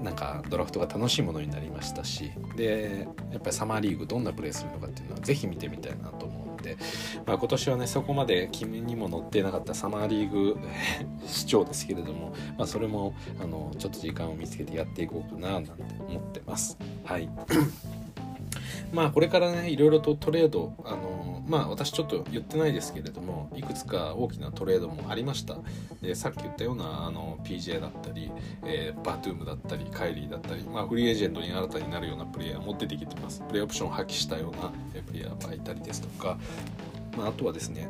[0.04, 6.78] なんかドラフトが楽しいものになりましたしでやっぱりサマーリーグどんなプレーするのかっていうのは是非見てみたいなと思うで、
[7.26, 10.58] まあ、今年はねそこまで君にも載ってなかったサマーリーグ
[11.26, 15.72] 市長ですけれども、まあ、それもあのちょっと時間を見つけてやっていこうかななんて
[16.08, 16.78] 思ってます。
[17.06, 17.30] はい
[18.92, 25.58] まあこれからねいろいろとトレードあのまあ私ちょっと言ってないですけれどもいくつか大きなトレードもありました。
[26.02, 28.32] でさっき言ったようなあの PJ だったり、
[28.64, 33.44] えー、バトゥームだったりカイリーだったり、まあ、フリーエージェントに新たになるようなプレイヤーも出てきてます。
[33.48, 36.38] プレイヤーオプションを発揮したようなプレイヤーがいたりですとか、
[37.18, 37.90] まあ、あとはですね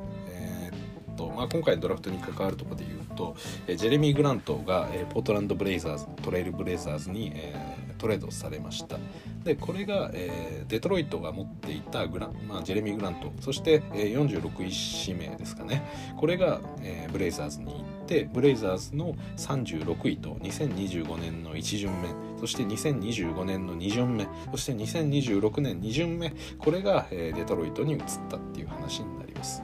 [1.15, 3.36] と、まあ、今回のドラフトに関わるところで言うと、
[3.68, 8.98] えジェレミー・グラントが、えポートランド・ブレイザーズトレイル・ブレイザーズに、えー、トレードされました。
[9.44, 13.32] でこれが、えー、デトロイトが持っていたグラ、まあ、ジェレミー・グラント。
[13.42, 14.72] そして、えー、46位
[15.08, 15.84] 指名ですかね。
[16.18, 22.10] これが、えー、ブレイザーズに行ってブレイザーズの36位と2025年の1巡目。
[22.40, 24.28] そして2025年の2巡目。
[24.52, 26.34] そして2026年2巡目。
[26.58, 29.62] これが、えー、デトロイトに移ったっていう話になります。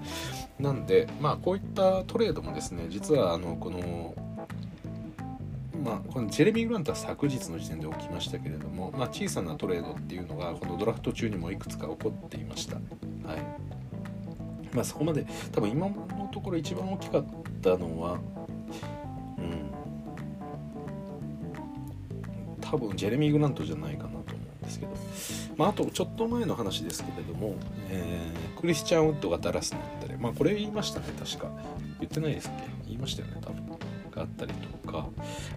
[0.62, 4.14] なんでまあこういったトレードもですね実はあのこの
[5.84, 12.76] まあ、このジェレミー・グラントは昨日の時点で起きましたけれども、まあ、小さなトレードっていうのがこのドラフト中にもいくつか起こっていました。
[12.76, 12.84] はい。
[14.74, 17.26] まあ、そこまで多分今のところ一番大きかっ
[17.62, 18.20] たのは、
[19.38, 19.72] うん、
[22.62, 24.94] 多分ジェレミー・グラントじゃないかなと思うんですけど、
[25.58, 27.56] まあ、あとちょっと前の話ですけれども、
[27.90, 31.52] えー、クリスチャン・ウッドがダラスに行ったり、まあ、これ言いましたね確か。
[32.00, 32.64] 言ってないですっけ？
[32.86, 33.71] 言いましたよね多分。
[34.12, 35.10] があったりとか。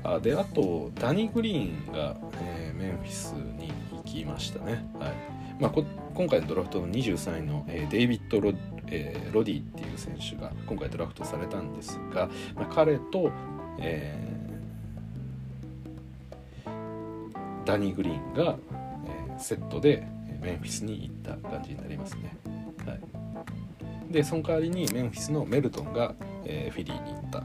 [0.02, 5.12] あであとダニ・グリーンが、えー、メンフィスに行きましたね、はい。
[5.60, 5.72] まあ、
[6.14, 8.52] 今回のドラフトの23位の、えー、デイビッドロ・
[8.88, 13.30] えー、ロディっていう選手が今回ドラフトされたんですが、まあ、彼と、
[13.78, 18.56] えー、ダニー・グリーンが、
[19.36, 20.06] え、セットで
[20.40, 22.36] メンフィスに行った感じになりますね。
[22.86, 27.42] はい、でその代わりにメンフィスのメルトンが、え、フィリーに行った。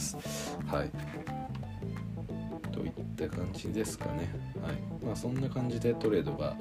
[0.00, 0.58] ます。
[0.66, 0.90] はい
[2.72, 2.92] といっ
[3.26, 4.30] って感じですかね。
[4.62, 6.56] はいまあ、そんな感じでトレードが、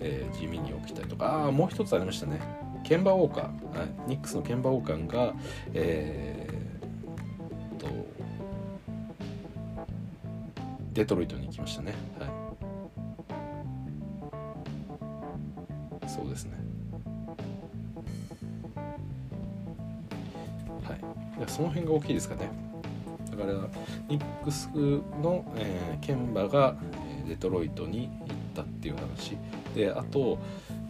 [0.00, 2.40] えー、地味に起きたりとかああもう一つありましたね
[2.84, 5.34] ケンバ・ウォーカー、はい、ニックスのケンバ・ウォーカーが、
[5.72, 7.86] えー、と
[10.92, 11.94] デトロイトに行きましたね。
[12.20, 12.26] は
[16.04, 16.52] い、そうですね。
[20.84, 21.00] はい、
[21.48, 22.73] その辺が大きいですかね。
[23.34, 23.58] だから
[24.08, 24.68] ニックス
[25.22, 26.76] の、えー、ケンバが、
[27.26, 29.36] デトロイトに行ったっていう話。
[29.74, 30.38] であと、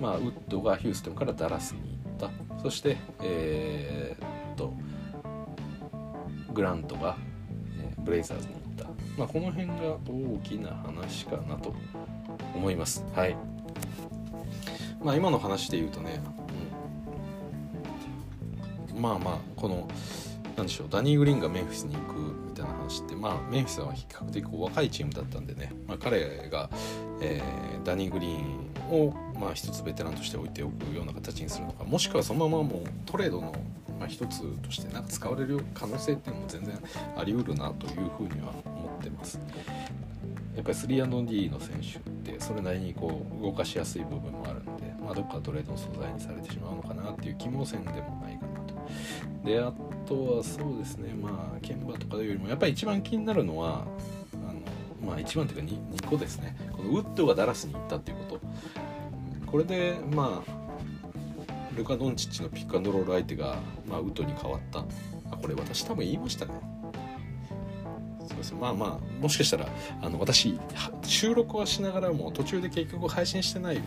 [0.00, 2.62] まあ、ウッドがヒューストンからダラスに行った。
[2.62, 4.74] そしてえー、っと
[6.52, 7.16] グラントが、
[7.80, 8.84] えー、ブレイザーズに行った、
[9.18, 9.74] まあ、この辺が
[10.08, 11.74] 大きな話かなと
[12.54, 13.04] 思います。
[13.14, 13.36] はい。
[15.02, 16.20] まあ今の話で言うとね、
[18.94, 19.86] うん、まあまあこの
[20.56, 26.70] 何でしょうダニー・グリーンがメンフィスに行くみたいな話ってまあメンフィスは比較的若いチームだったんでね、まあ、彼が、
[27.20, 33.52] えー、ダニー・グリーンを、まあ、一つベテランとして置いておくような形にするのかもしくはそのままもうトレードの、
[33.98, 36.78] まあ、一つとしてなんか使われる可能性っていうのも全然
[37.16, 39.40] あり得るなというふうには思ってます。
[40.54, 42.00] やっぱり 3&D の選手っ
[42.32, 48.74] てそれなりにこう動かしやすい部分もあるんで、まあ、どっかトレードの素材にされてしまうのかなっていう気もせんでもないかなと。
[49.44, 49.72] であ
[50.04, 53.84] とはそうですねまあ鍵盤とかよりもやっぱり一番気になるのは
[54.34, 56.56] あのまあ一番というか 2, 2個ですね。
[56.72, 58.40] このウッドがダラスに行ったっていうこと。
[59.46, 60.64] これでまあ
[61.76, 64.80] ルカ・ドンチッチのピックアンドロール相手が、まあ、ウッドに変わった。
[65.30, 66.52] あこれ私多分言いましたね。
[68.44, 69.66] ですまあまあもしかしたら
[70.02, 70.58] あの私
[71.02, 73.80] 収録はしながらも途中で結局配信してない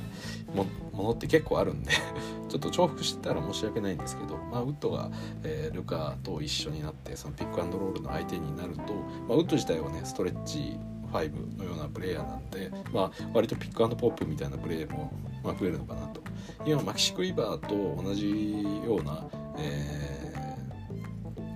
[0.54, 1.92] ものって結構あるんで
[2.50, 5.12] ちょっと重複してたら申し訳ないんですけど、まあ、ウッドが、
[5.44, 8.82] えー、ルカと一緒になってそのピックアンドロールの相手になると、
[9.28, 10.78] まあ、ウッド自体はねストレッチ
[11.12, 15.12] 5のようなプレイヤーなんで、まあ、割とピックアンドポップみたいなプレイも、
[15.44, 16.22] まあ、増えるのかなと。
[16.66, 19.26] 今マキシ・クリバーと同じような、
[19.58, 20.27] えー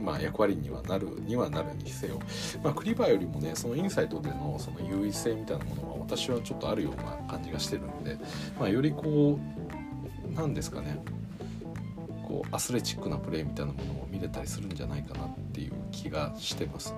[0.02, 2.20] まあ、役割にはなるにはなるにせよ、
[2.64, 8.18] まあ、クリバーよりもねそのインサイトでのその優位性みたいなものは私はちょっとあるような感じがしてるんで、
[8.60, 9.40] まあ、よりこ
[10.30, 10.98] うなんですかね
[12.28, 16.96] こうアスレチックなプレーみたいなものを見れたりするんじゃないかなっていう気がしてます。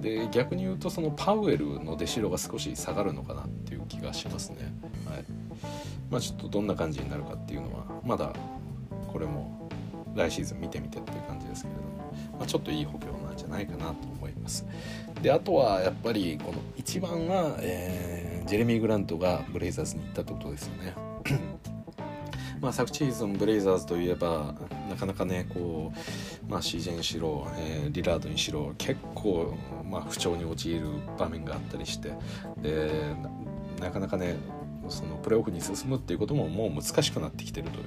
[0.00, 4.74] で逆に言うとそのパウエルの出代が少し下がるのかなっていう気がしますね。
[5.06, 5.24] はい
[6.10, 8.32] まあ、ちょっとどんな感じになるかっていうのはまだ
[9.08, 9.59] これも
[10.14, 11.88] 来シーズン見てみてっていう感じですけれども、
[12.38, 14.66] まあ、ちょっといい補強なんじゃないかなと思います。
[15.22, 20.94] であとはやっぱりこの一番は、えー、ジェレミー・グラントがブレイザーズに行ったってことですよね。
[22.60, 24.54] まあ、昨シーズンブレイザーズといえば
[24.90, 25.92] なかなかねこ
[26.46, 29.56] う、まあ、CJ にしろ、えー、リラードにしろ結構、
[29.90, 30.86] まあ、不調に陥る
[31.18, 32.12] 場面があったりして
[32.60, 33.14] で
[33.80, 34.36] なかなかね
[34.90, 37.84] そのプレーオフに進むっていうことももう難しくなってきてるという。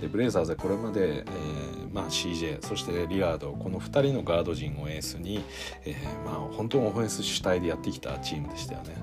[0.00, 5.42] でブレイザーズはこれまで、えーまあ、CJ そしてリラードこの2人のガード陣をエースに、
[5.84, 8.96] えーまあ、本当にオフェンス主体でやってきたチームでしたよね。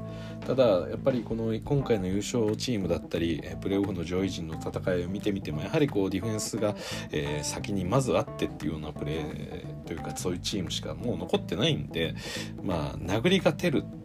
[0.45, 6.75] ただやっぱりこの今回の優勝チームだったりプレーオフの上位陣の戦いを見てみてもやはりこうディフェンスが、
[7.11, 12.15] えー、先にまずあってっていうようなプレーというかそういうチームしかもう残ってないんで
[12.61, 14.02] まあ殴り勝てるって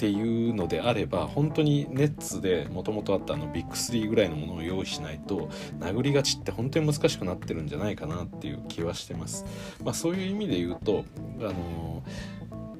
[0.00, 9.44] ていうのであれば本当にネッツでもともとあったあのビッグ3ぐらいのものを用意しないと殴り勝ちって本当に難しくなってるんじゃないかなっていう気はしてます。
[9.84, 11.04] まあ、そういう意味で言うと
[11.40, 12.02] あの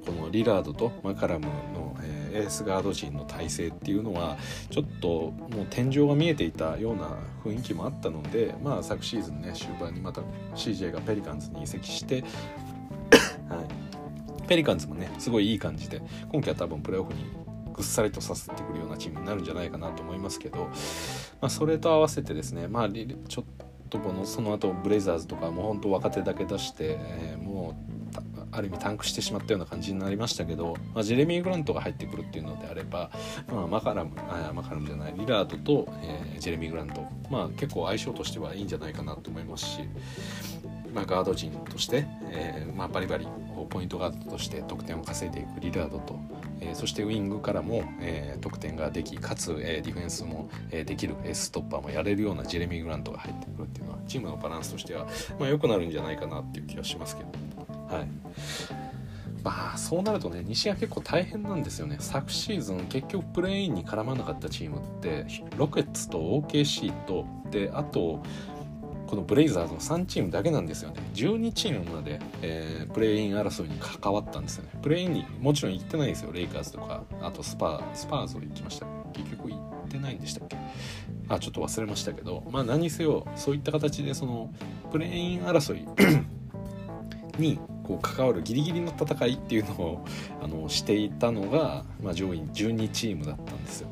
[0.07, 4.39] このリラードとマカラムの、えー、エースガード陣の体制っていうのは
[4.71, 5.09] ちょっと
[5.55, 10.23] もう天井が見えていたような雰囲気もあったので、まあ、昨シーズンね終盤にまた
[10.55, 12.25] CJ がペリカンズに移籍して
[13.51, 13.90] はい
[14.51, 17.25] ペリカンズもねすごいいい感じで今季は多分プレーオフに
[17.73, 20.65] ぐっさりとさせてくるようなチームになるんじゃないかなと思いますけど、
[21.41, 23.45] まあ、それと合わせてですねまあちょっ
[23.89, 28.01] とこのその後ブレイザーズとかもう本当若手だけ出して、えー、もう
[28.51, 33.13] ある意味タンクしてしまったような感じになりましたけど、まあ、ジェレミー・グラントが入ってくるっていうのであれば、
[33.53, 39.83] まあ、マカラムあマカラムじゃないリラードと、えー、ジェレミー・グラント、まあ、結構相性としてはいいんじゃないかなと思いますし、
[40.93, 43.29] まあ、ガード陣として、えーまあ、バリバリ
[43.69, 46.19] ポイントガードとして得点を稼いでいくリラードと、
[46.61, 55.07] えー、そしてウイングからも、えー、得点ができかつ、えー、ディフェンスも、えー、できる、ストッパーもやれるようなジェレミー・グラントが入ってくるっていうのはチームのバランスとしては、
[55.39, 57.31] まあ、良くなるんじゃないかなっていう気はしますけど
[57.95, 58.09] はい。
[59.43, 68.23] まあそうなるとね西が結構大変なんですよね昨シーズン結局プレーインに絡まなかったチームってロケッツと OKC とであと
[69.11, 71.03] このブレイザーズの3チームだけなんですよね。
[71.15, 74.71] 12チームまで、えー、プレイン争いに関わったんですよね。
[74.83, 76.31] プレインにもちろん行ってないですよ。
[76.33, 77.03] レイカーズとか。
[77.21, 78.87] あとスパー、スパーズも行きました。
[79.13, 80.57] 結局行ってないんでしたっけ？
[81.29, 82.45] あちょっと忘れましたけど。
[82.53, 84.55] まあ何せよそういった形でその
[84.93, 85.85] プレイン争い
[87.37, 90.05] にこう関わるギリギリの戦いっていうのを
[90.41, 93.90] あのしていたのが、まあ、上位12チームだったんですよ。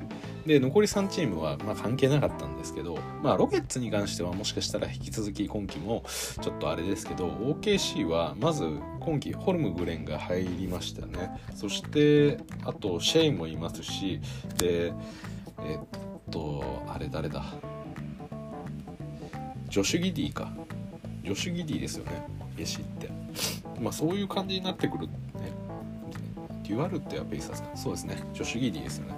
[0.49, 6.05] で残り3チームはま関係なかったんですけど、まあ、ロケッツに関してはもしかしたら引き続き今季も
[6.41, 8.65] ちょっとあれですけど OKC はまず
[8.99, 11.39] 今季ホルムグレンが入りましたね。
[11.55, 14.21] そしてあとシェイもいますし
[14.57, 14.93] で
[15.61, 15.79] えっ
[16.31, 17.45] とあれ誰だ？
[19.69, 20.51] ジョシュ・ギディか。
[21.23, 22.27] ジョシュ・ギディですよね。
[22.57, 23.11] OKC って。
[23.83, 25.13] まあそういう感じになってくるね。
[26.63, 27.77] デュアルってはペイサーズか？
[27.77, 28.17] そうですね。
[28.33, 29.18] ジョシュ・ギディですよね。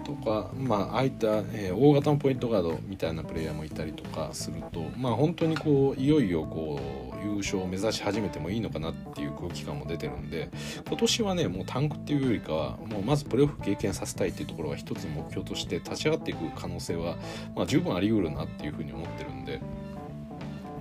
[0.00, 6.80] とか、まあ、ああいった、えー、大型のポイントガードみたいなプレイヤーもいたりとかすると、まあ、本当にこういよいよこ
[7.14, 10.50] う優勝を目指し始めてもいいのかなっていう空気感も出てるんで
[10.88, 17.16] 今年はねもうタンクっていうよりかはもうまずプレーオフ経験させたいっていうところが一つ目標として立ち上がっていく可能性は、
[17.54, 19.60] まあ、十分あり得るなっていうふうに思ってるんで、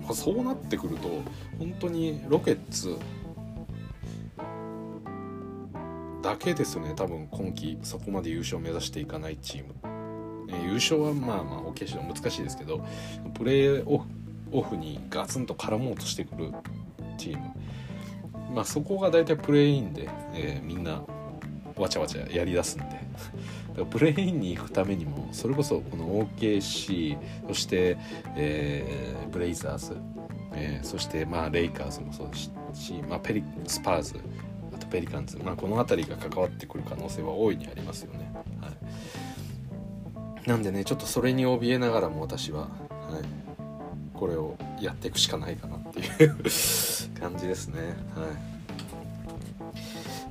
[0.08, 1.10] ま、そうなってくると
[1.58, 2.98] 本当にロケッツ
[6.22, 6.94] だけですよね。
[6.96, 12.86] 多分今季そこまで優勝を目指していかないチーム、ね、優勝はまあまあ OK し難しいですけど
[13.34, 14.02] プレー
[14.52, 16.52] オフにガツンと絡もうとしてくる
[17.18, 17.52] チーム。
[18.54, 21.04] まあそこが大体プレーインで、えー、みんな
[21.76, 23.10] わちゃわちゃやりだすんで。
[23.86, 27.18] プレーインに行くためにもそれこそこの OKC
[27.48, 27.98] そして、
[28.36, 29.96] えー、ブレイザーズ、
[30.54, 34.16] えー、そしてまあレイカーズもそうですし、まあ、ペリスパーズ
[34.90, 38.32] ペリカンズ、まあ、この辺りが関わってくる可能性は大いにありますよね。
[38.62, 38.70] は
[40.46, 46.36] い、なんでねちょっとそれに怯えながらも私は、はい、これをやっていくしかないかなっていう
[47.20, 47.82] 感じですね。
[48.16, 48.60] はい。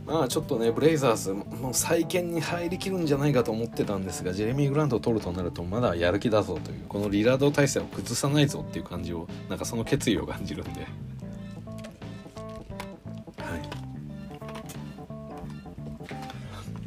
[0.09, 10.87] まあちょっとねブレイザーズもう再建に入りきるんじゃないかと思ってたんですがジェレミー・グラントを取るとなるとまだやる気だぞというこのリラード体制を崩さないぞっていう感じをなんかその決意を感じるんで。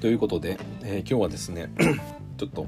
[0.02, 1.70] ということで、えー、今日はですね
[2.38, 2.68] ちょっと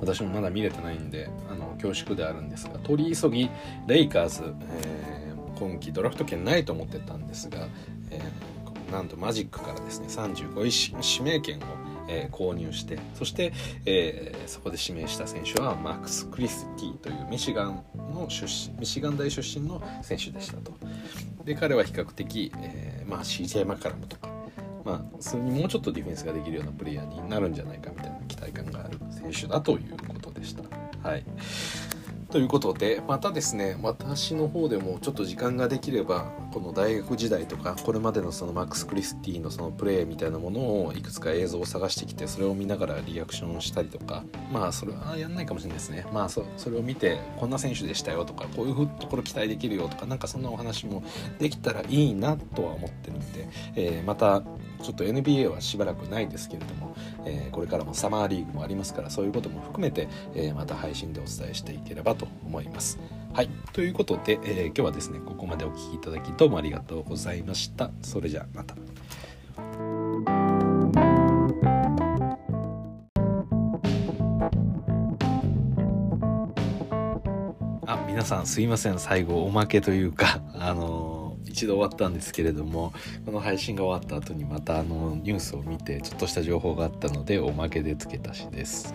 [0.00, 3.48] 私もまだ見れてないんであの恐縮であるんですが取り急ぎ
[3.86, 4.42] レイカーズ、
[4.82, 7.68] えー、今季ドラフト権ないと思ってたんですが、
[8.10, 11.60] えー、なんとマジックからですね35位指名権を、
[12.08, 13.52] えー、購入してそして、
[13.86, 20.72] えー、そこで指名した選手はマックス・クリスティというミシガンの出身ミシガン大出身の選手でしたと。
[21.44, 24.16] で彼は比較的、えーまあ、CJ マカラムと
[24.84, 30.62] まあ、それにもうちょっとディフェンスができるようなプレイヤーになるんじゃないかみたいな期待感がある選手だということでした。
[31.08, 31.24] はい
[32.30, 51.02] ということでまたですね私の方でもちょっと時間ができればこの大学時代とかこれまでのそのマックス・クリスティのそのプレーみたいなものをいくつか映像を探してきてそれを見ながらリアクションしたりとかまあそれはやんないかもしれないですねまあそそれを見てこんな選手でしたよとかこういうところ期待できるよとかなんかそんなお話も
[51.38, 54.42] できたらいいなとは思ってるんで、えー、また
[54.82, 56.94] ちょっと NBA はしばらくないですけれども、
[57.24, 62.98] えー、これからもサマーリーグもありますからそういうことも含めて、えー、また配信でお伝えしていければと思います。
[63.34, 67.90] はいということで、えー、今日はですねここまでお聴きいただきどうもありがとうございました。
[68.02, 68.74] それじゃあまた。
[77.86, 81.22] あ皆さんすいません最後おまけというか あのー
[81.52, 82.94] 一度終わったんですけれども
[83.26, 88.94] この配信が終わった後にまたあのニュースを見てちょっとした情報があったのでおまけで付け足しです。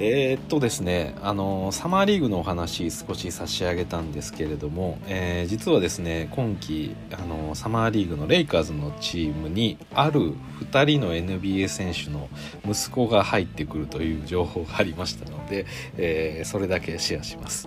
[0.00, 10.34] えー、っとですねあのサマーリーグのお話少し差し上げたんですけれども、えー、実はですね今季あのサマーリーグのレイカーズのチームにある
[10.70, 12.28] 2人の NBA 選手の
[12.64, 17.66] 息子が入ってくるという情報がありましたので、えー、それだけシェアします。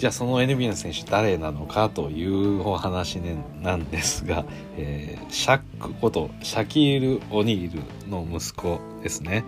[0.00, 4.46] じゃあその NBA の選手誰なのかというお話、ね、なんですが、
[4.78, 9.44] え、シャックことシャキール・オニールの息子ですね、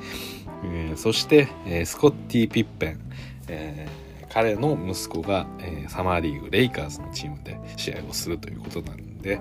[0.65, 3.01] えー、そして、えー、スコッティ・ピッペン、
[3.49, 9.41] えー、彼の息子が、えー、サマーリーグレイカーズのチームで試合をするということなんで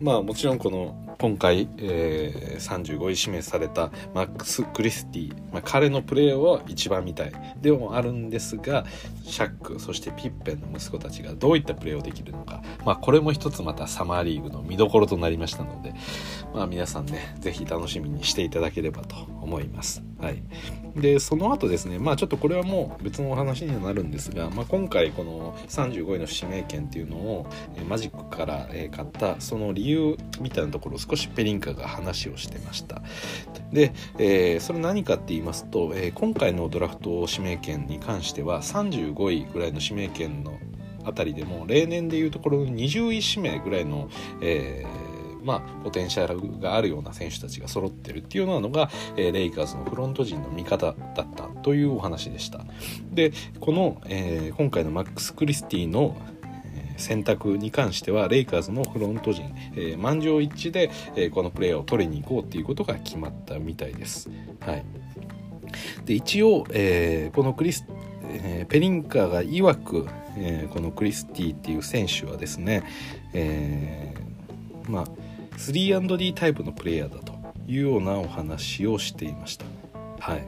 [0.00, 7.32] まあもちろんこの今回、えー、35位指名されたマックス・クリスティ、まあ、彼のプレーを一番見たい。
[7.60, 8.84] でもあるんですが
[9.24, 15.94] シャックそしてピッペンの息子たちがどういったプレーをできるのか、まあ、これも一つまたサマーリーグの見どころとなりましたので、
[16.54, 20.02] まあ、皆さんね是非楽しみにしていただければと思います。
[20.20, 20.42] はい、
[20.96, 27.46] でその後ですねまあちょっとこれはもう別のお話にはなるんですが、まあ、今回この35位の指名権っていうのを
[27.86, 33.02] マジックから買ったその理由みたいなところを少しペリンカが話をしてました
[33.72, 40.58] で、えー、それ何かって言いますと、えー、今回のドラフト指名権に関しては35位ぐらいの指名権の
[41.04, 44.08] あたりでも例年でいうところの20位指名ぐらいの、
[44.40, 51.24] えーまあ、ポテンシャルがあるような選手たちが揃ってるっていうようなのが、えー、レイカーズのフロント陣の味方だった
[51.62, 52.64] というお話でした。
[53.12, 56.16] でこの、えー、今回のマックス・クリスティの
[56.96, 64.30] 選択に関してはレイカーズのフロント陣、えー、満場一致で、えー、このプレーを取りに行こうっていうことが決まったみたいです。
[64.60, 64.84] はい、
[66.04, 67.86] で一応、えー、このクリス、
[68.28, 72.84] えー、ペリンカーが曰く、えー、このクリスティっていう選手はですね、
[73.32, 75.06] えー、まあ
[75.56, 77.34] 3&D タイプのプレイヤーだと
[77.66, 79.64] いうようなお話をしていました。
[80.20, 80.46] はい、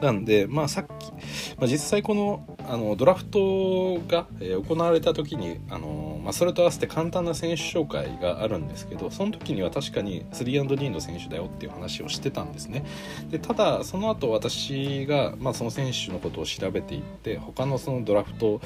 [0.00, 1.12] なんで、まあ、さっき、
[1.56, 12.84] まあ、実際このあのドラフトが、え、行われた時にあの、まあ、それと合わせて簡単な選手紹介があるんですけどその時には確かに 3&D の選手だよっていう話をしてたんですね。
[13.30, 18.60] でただその後私が、まあ、その選手のことを調べていって他のそのドラフト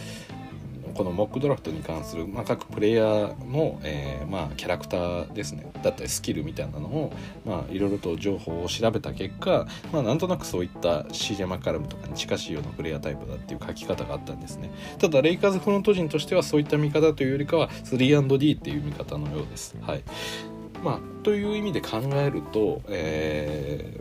[0.99, 5.71] このモックドラフトに関する、まあ、各プレイヤーの、えー、まあ、キャラクターですね。
[5.81, 7.13] だったりスキルみたいなのを、
[7.47, 14.73] まあ、いろいろと情報を調べた結果、まあ、なんとなくそういった CJ マカルムとかに近しいようなプレイヤータイプだっていう書き方があったんですね。
[14.99, 19.77] ただレイカーズフロント陣としてはそういった見方というよりかは 3&D っていう見方のようです。
[19.81, 20.03] はい。
[20.83, 24.01] まあという意味で考えると、え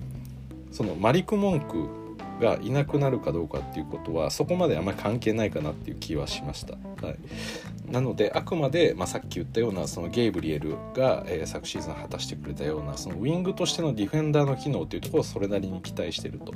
[0.71, 2.06] ー、そのマリク・モンク
[2.39, 6.73] がいなくなるかどうかっていうことはそこまであんまり関係ないかなっていう気はしました。
[6.73, 7.17] はい、
[7.91, 16.53] なのであくまで、まあ、さっき言ったようなそのゲイブリエルが、えー、昨シーズン果たしてくれたようなそのウィングとしてのディフェンダーの機能というところをそれなりに期待してると。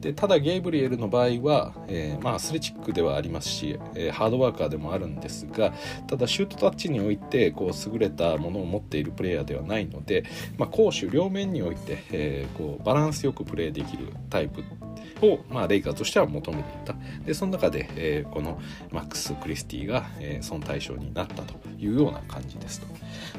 [0.00, 5.72] でただゲイブリエルの場合は、えー、まあ、アスレチックではありますし、えー、ハードワーカーでもあるんですが
[6.06, 10.24] ただシュートタッチにおいてこう優れたものを持っているプレイヤーではないので、
[10.58, 14.62] まあ、攻守両面において、えこうバランスよくプレーできるタイプ
[15.22, 16.94] を、まあ、レイカーとしては求めていた。
[17.24, 18.60] でその中で、えー、この
[18.90, 22.86] マックス・クリスティが、えー、その対象になったというような感じですと、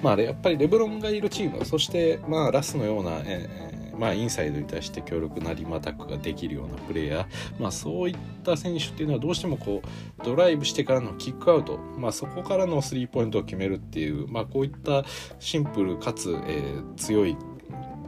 [0.01, 15.05] まあ、やっぱりレブロンがいるチームそして、まあ、ラスのような、えーまあ、インサイドに対して強力なリムアタックができるようなプレイヤー、まあ、そういった選手っていうのはどうしてもこうドライブしてからのキックアウト、まあ、そこからのスリーポイントを決めるっていう、まあ、こういった
[15.39, 17.37] シンプルかつ、えー、強い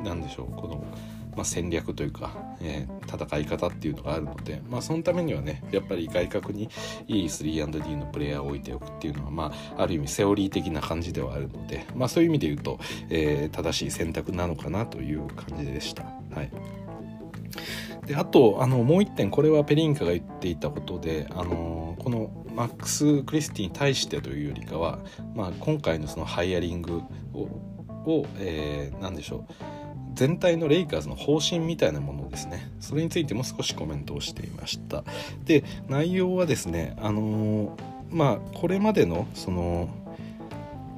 [0.03, 0.83] なんでしょうこの
[1.37, 6.69] まあ、戦略というか、えー、戦い方っていうのがあるので、まあ、そのためにはねやっぱり外角に
[7.07, 12.79] いい 3&D のプレイヤーを置いておくっていうのは、まあ、ある意味セオリー的な感じではあるので、まあ、そういう意味で言うと、
[13.09, 16.03] えー、正しい選択なのかなという感じでした。
[16.03, 16.51] はい
[18.05, 24.99] であとあのもう一点これはペリンカが言っていたことで、あのこのマックス・クリスティに対してというよりかは、
[25.35, 27.01] まあ、今回のそのハイアリング
[28.05, 29.53] を、え、何でしょう
[30.17, 32.71] 全体のレイカーズの方針みたいなものですね。
[32.79, 35.03] それについても少しコメントをしていました。
[35.45, 37.69] で内容はですねあのー、
[38.09, 39.87] まあこれまでのその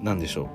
[0.02, 0.50] 何でしょ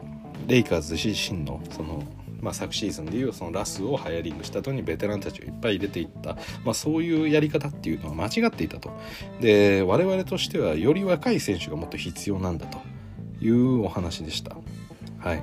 [0.47, 2.03] うレイカーズ自身のその
[2.41, 8.91] まあ、昨シーズンでいうそのラスをハイアリングした後にベテランたちをいっぱい入れていった、まあ、そういうやり方っていうのは間違っていたと。
[9.41, 12.83] で我々としてはより若い選手がもっと必要なんだと
[13.41, 14.57] いうお話でした。
[15.25, 15.43] はい。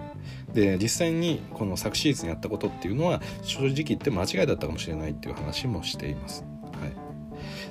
[0.53, 6.45] で実際にこの昨シーズンやったことっていうのは正直言って間違いだったかもしれないっていう話もしています。
[6.73, 6.87] は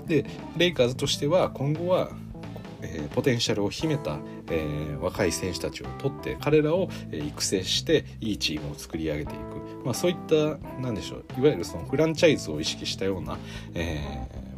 [0.05, 2.11] い、でレイカーズとしては今後は
[2.83, 4.19] えー、ポテンシャルを秘めた、
[4.51, 13.39] えー、若い選手たちを取って彼らを、え、育成していいチームを作り上げていく、まあ、そういった何でしょういわゆるそのフランチャイズを意識したような、
[13.75, 14.01] え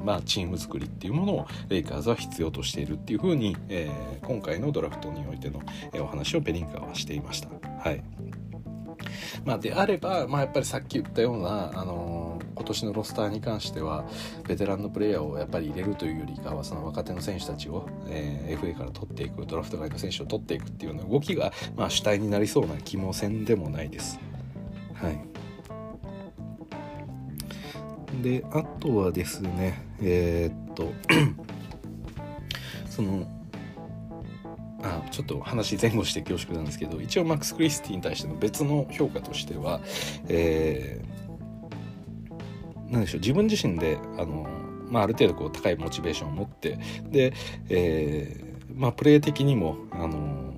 [0.05, 5.61] まあ、チーム作りっていうものをレイカーズは必要としているっていうふうに、えー、今回のドラフトにおいての、
[5.93, 7.49] え、お話をペリンカーはしていました。
[7.79, 8.03] はい
[9.45, 14.05] まあ、であれば、まあ、やっぱりさっき言ったような、あのー、今年のロスターに関しては
[14.47, 24.21] ベテランのプレイヤーをやっぱり入れるというよりかはその若手の選手たちを、えー、FA から取っていくドラフト外の選手を取っていくっていうような動きが、まあ、主体になりそうな気もせんでもないです。
[24.95, 25.32] はい
[28.21, 30.93] であとはですねえー、っと
[32.89, 33.27] その
[34.83, 39.81] あちょっと話前後して恐縮なんですけど一応マックス・クリスティに対しての別の評価としては、
[40.29, 44.47] えー、でしょう自分自身であの、
[44.91, 47.33] まあ、ある程度こう高いモチベーションを持ってで、
[47.69, 50.55] えーまあ、プレー的にもあの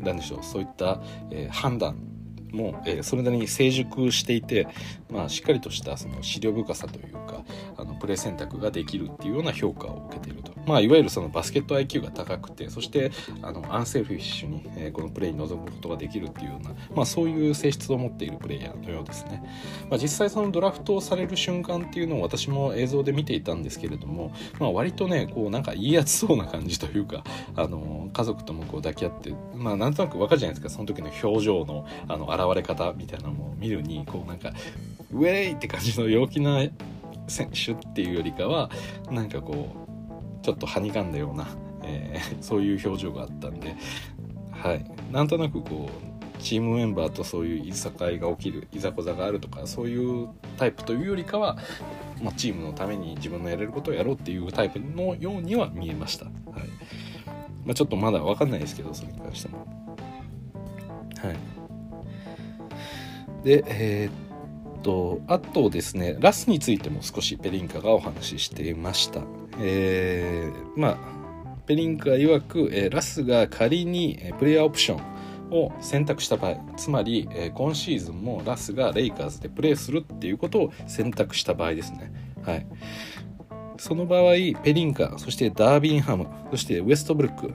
[0.00, 1.96] なでしょうそういった、えー、判断
[2.54, 4.66] も、えー、それなりに成熟していて、
[5.10, 7.44] まあ、しっかりとしたその資料深さというか
[7.76, 13.10] あのプレー選択ができるっていうような評価を受けていると、まあ、いわゆるそのバスケット IQ が高くてそして
[13.42, 19.42] あのアンセルフィッシュに、えー、このプレーに臨むことができるっていうような、まあ、そういう性質を持っているプレイヤーのようですね、
[19.90, 27.24] まあ、実際そのドラフトされる瞬間っていうのを私も映像で見ていたんですけれども、まあ、割とねこうなんか言いやすそうな感じというか
[27.56, 30.70] あの家族ともこう抱き合ってまあなんとなく分かるじゃないですか。
[30.70, 34.52] その時の表情のあの現れ方みたいなのも見るにこうなんか
[35.12, 36.60] ウェイって感じの陽気な
[37.28, 38.70] 選手っていうよりかは
[39.10, 39.74] なんかこ
[40.42, 41.48] うちょっとはにかんだような、
[41.82, 43.76] えー、そういう表情があったんで、
[44.52, 50.28] はい、なんとなくこうチームメンバーとそういういさかいが起きるいざこざがあるとかそういう
[50.58, 51.56] タイプというよりかは、
[52.22, 56.26] まあ、チームのために自分のやれることをやろうっていうタイプのようには見えました。
[56.26, 56.34] はい
[57.64, 59.66] まあ、ちょっとまだ分かんないですけどそれに関しても。
[61.18, 61.36] はい、
[63.44, 69.20] でえー、とあとですねラスについても少しペリンカがお話ししていました。
[69.60, 71.24] えー、まあ
[71.66, 82.12] ペリンカ曰く、え、ラスが仮に、プレイヤーオプションを選択した場合つまり、え、今シーズンもラスがレイカーズでプレーするっていうことを選択した場合ですね。
[82.42, 82.66] はい、
[83.78, 87.54] その場合ペリンカそしてダービンハムそしてウエストブルック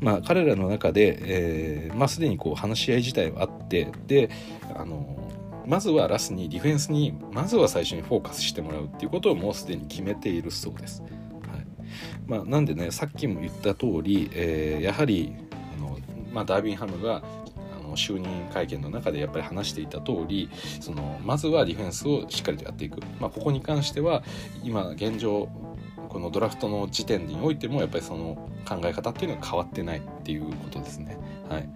[0.00, 4.28] まあ、彼らの中で、えーまあ、すでにこう話し合い自体はあってで
[4.74, 5.23] あの
[5.66, 11.02] まずはラスにディフェンスにまずは最初にフォーカスしてもらうっていうことをもうすでに決めているそうです。
[11.02, 11.10] はい
[12.26, 15.34] まあ、なんでねさっきも言った通り、えー、やはり
[15.76, 15.98] あの、
[16.32, 17.22] まあ、ダービンハムが
[17.96, 20.50] 就任会見の中でやっぱり話していた通り
[20.80, 24.22] そのまずはディフェンスをしっかりとやっていく、まあ、ここに関しては
[24.62, 25.48] 今現状
[26.08, 31.18] このドラフトの時点においてもやっぱりその考え方っていうのは変わってないっていうことですね。
[31.48, 31.68] はい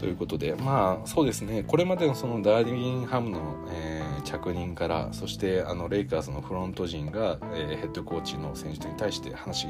[0.00, 1.62] ということでまあそうですね。
[1.62, 9.68] これまでのそのダーリンハムの、えー、着任からそしてあのレイカーズのフロント陣が、えー、ヘッドコーチの選手に対して話、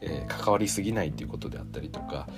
[0.00, 2.28] えー、関わりすぎないっていうことであったりとか、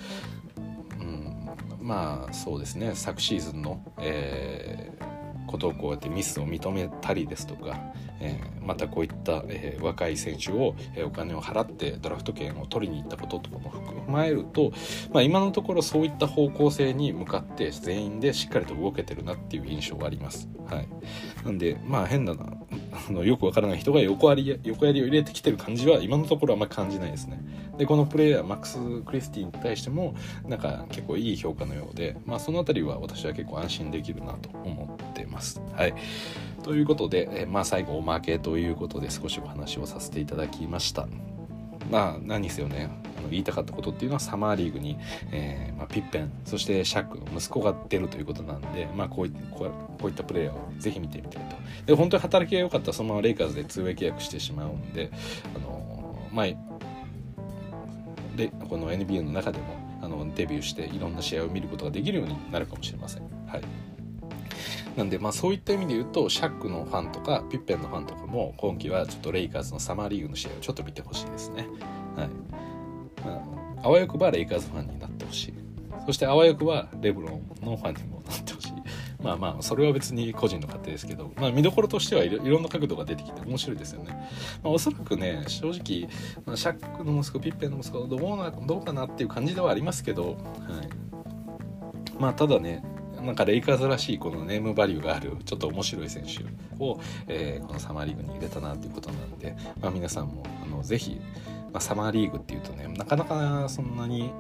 [0.99, 1.47] うん、
[1.79, 2.93] まあそうですね。
[2.95, 5.06] 昨シーズンの、えー、
[5.47, 7.79] ことをこうやってミスを認めたりですとか、
[8.21, 14.73] えー、またこういった、えー、若い選手を、えー、お金を払ってドラフト権を取りに行ったこととかも含まえると、
[15.13, 20.49] まあ、今のところそういった方向性に向かって全員でしっかりと動けてるなっていう印象があります。
[20.67, 20.89] はい、
[21.47, 22.45] なんでまあ変だな
[23.09, 27.41] あのよくわからない人が横り横やりを入れてきてる感じは今のところあんま感じないですね。
[27.79, 30.15] でこのプレイヤーマックス・クリスティに対しても
[30.49, 35.61] なんか結構いい評価のようで、まあ、その辺りは私は結構安心できるなと思ってます。
[35.73, 35.95] はい
[36.65, 41.07] ということで、えまあ、最後おまけということで少しお話をさせていただきました。
[41.91, 42.91] まあ何せよね。
[43.31, 44.97] 言いたかったことっていうのはサマーリーグに、
[45.33, 49.73] えーまあ、ピッペンそしてシャックの息子が出るということなんで、まあ、こういこ
[50.05, 51.57] ういったプレーヤーをぜひ見てみたいと。
[51.87, 55.11] で本当に働きが良かったらそのままレイカーズで通 w 契約してしまうんで
[55.55, 56.47] あのまあ
[58.37, 59.65] でこの NBA の中でも
[60.03, 63.23] あのデビューしていろんな試合を見ることができるようになるかもしれません。
[63.47, 63.63] はい。
[64.97, 71.69] なんでまあそういった意味で言うとシャックのファンとかピッペンのファンとかも今季はちょっとレイカーズのサマーリーグの試合をちょっと見てほしいですね。
[72.17, 72.29] はい。
[73.25, 73.33] ま
[73.83, 75.55] あ、あわよくばレイカーズファンになってほしい。
[76.07, 78.73] そしてあわよくばレブロンのファンにもなってほしい。
[79.23, 84.13] まあまあそれは別に個人の勝手ですけど、まあ、見どころとしてはいろんな角度が出てきて面白いですよね。
[84.63, 86.09] まあ、おそらくね正直、
[86.47, 90.37] まあ、シャックの息子ピッペンの息子どうなどうかなっていう感じではありますけど、はい、
[92.19, 92.85] まあただね
[93.23, 96.45] なんかレイカーズらしいこのネームバリューがあるちょっと面白い選手
[96.83, 101.21] を、えー、このサマーリーグに入れたなっていうことなんで、まあ、皆さんもあのぜひ、
[101.73, 104.31] まあ、サマーリーグっていうとねなかなかそんなに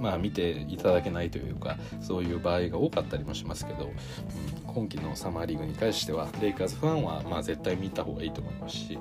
[0.00, 8.98] まあ、見ていただけないというかそういう場合が多かったりもしますけど、うん、今季のサマーリーグに関してはレイカーズファンはまあ絶対見た方がいいと思いますし、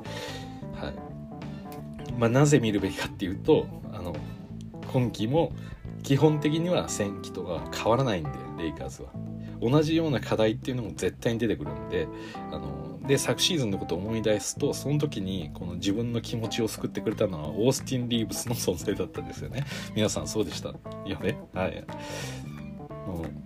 [0.76, 0.94] はい。
[2.18, 4.16] まあ、なぜ見るべきかっていうとあの
[4.92, 5.52] 今季も
[6.04, 9.10] 基本的には戦機とか変わらないんでレイカーズは。
[9.62, 12.08] 同じような課題っていうのも絶対に出てくるんで
[12.52, 19.64] あので昨シーズンのことを思い出すとその時にこの自分の気持ちを救ってくれたのはオースティン・リーブスの存在だったんですよね。
[19.96, 20.70] 皆さんそうでした？
[20.70, 21.86] よねはい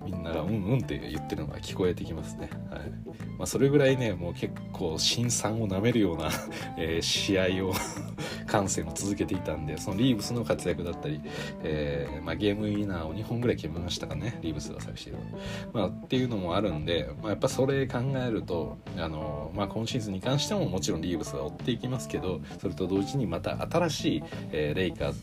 [0.06, 2.50] みんながうんうんって言ってるのが聞こえてきますね。
[2.70, 3.08] はい。
[3.38, 6.30] まあ、それぐらいねもう結構辛酸をなめるような
[6.78, 7.74] えー、試合を
[8.48, 11.22] 観戦を続けていたんでそのリーブスの活躍だったり、
[11.64, 15.22] えーまあ、ゲームウィナーを2本ぐらい決めましたかねリーブスが昨シーズン、
[15.74, 25.22] まあ、っていうのもあるんで、まあ、やっぱそれ考えるとあの、まあ、今シーズンに関してももちろんリーブスは追っていきますけどそれと同時にまた新しい、えー、レイカーズ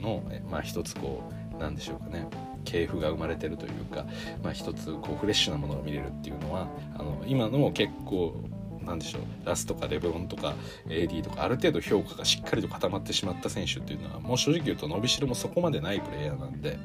[0.00, 1.22] の、まあ、一つこ
[1.54, 2.26] うなんでしょうかね。
[2.68, 4.04] 系譜が生まれてるというか、
[4.42, 8.44] まあ、一つこうフレッシュなものが見れるっていうのはあの今の結構
[8.84, 10.54] なんでしょうラスとかレブロンとか
[10.86, 16.78] AD とかある程度評価がしっかりと固まってしまった選手っていうのはもう正直言うと伸びしろもそこまでないプレイヤーなんで、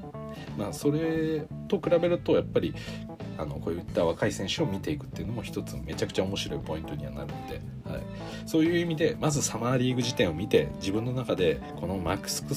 [0.57, 2.73] まあ、それと比べるとやっぱり
[3.37, 8.01] あのこういった若い選手を見ていくっていうのも一つめちゃくちゃ面白いポイントにはなるので、はい、
[8.45, 12.53] そういう意味でまずサマーリーグ時点を見て自分の中でこのマックス・ク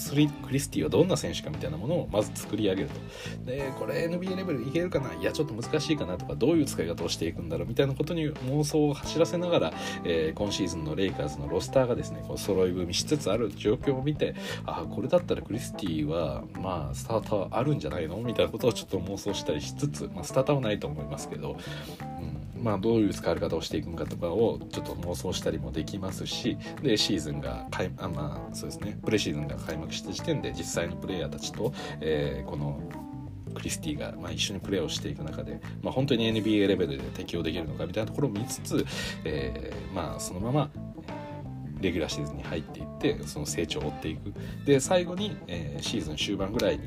[0.51, 3.47] リスティはどんな選手かみたいなものをまず作り上げると。
[3.47, 5.15] でこれ NBA レベルいけるかな？
[5.15, 9.73] いやちょっと難しいかなとかどういう使い方をしていくんだろうみたいなことに妄想を走らせながら、
[10.05, 18.17] えー、今シーズンのレイカーズのロスターがですねこう揃い踏みしつつある状況を見てあこれだったらクリスティはまあスターターあるんじゃないの？
[18.19, 21.57] みたいなことをちょっと妄想したりしつつ、まあ、スターターはないと思いますけど、
[22.57, 28.99] うん、まあどういう使われ方をしていくのかとかをちょっと妄想したりもできますしでシーズンが開あまあそうですね。
[29.05, 32.81] プレシーズンが開幕した時点で実際のプレイヤーたちと、えー、この
[33.57, 38.85] クリスティが、まあ、一緒にプレーをしていく中で、まあ、本当に NBA レベルで適用できるのかみたいなところを見つつ、
[39.25, 40.71] えー、まあそのまま
[41.81, 44.33] レギュラーシーズンに入っていってその成長を追っていく。
[44.65, 46.85] で最後に、えー、シーズン終盤ぐらいに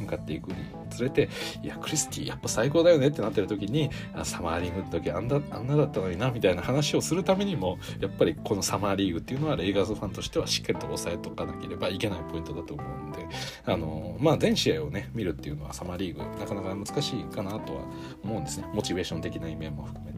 [0.00, 0.56] 向かっていくに
[0.90, 1.28] つれて
[1.62, 3.90] いやクリスティやっぱ最高だよねってなってる時に
[4.24, 13.26] サマーリーグの時あんだあんなだったのになみたいな話をするためにもやっぱりこのサマーリーグっていうのはレイガーズファンとしてはしっかりと押さえとかなければいけないポイントだと思うんで
[13.64, 17.82] あのまあ全試合をね見るっていうのはサマーリーグなかなか難しいかなとは
[18.22, 18.66] 思うんですね。
[18.72, 20.15] モチベーション的な意味も含めて。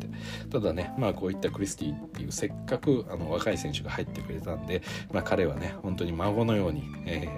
[0.51, 7.29] ただねまあこういったクリスティっていうせっかくあの若い選手が入ってくれたんで、まあ、彼はね本当に孫のように、え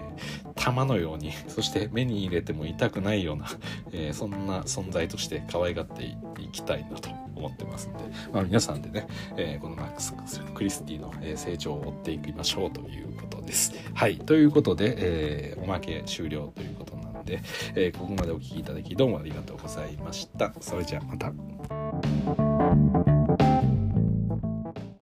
[0.44, 3.46] ー、玉のように そして目に入れても痛くないような、
[3.92, 7.98] えー、そんな存在として可愛がっていきたいなと思ってますんで、
[8.32, 9.06] まあ、皆さんでね、
[9.36, 10.14] えー、このマックス・
[10.54, 13.74] クリスティの成長を追っていきましょうということです。
[13.94, 20.52] はいということで、えー、おまけ終了ということなんで、えー、ここまでお聴きいただきどうもありがとうございました。
[20.60, 21.32] それじゃあまた。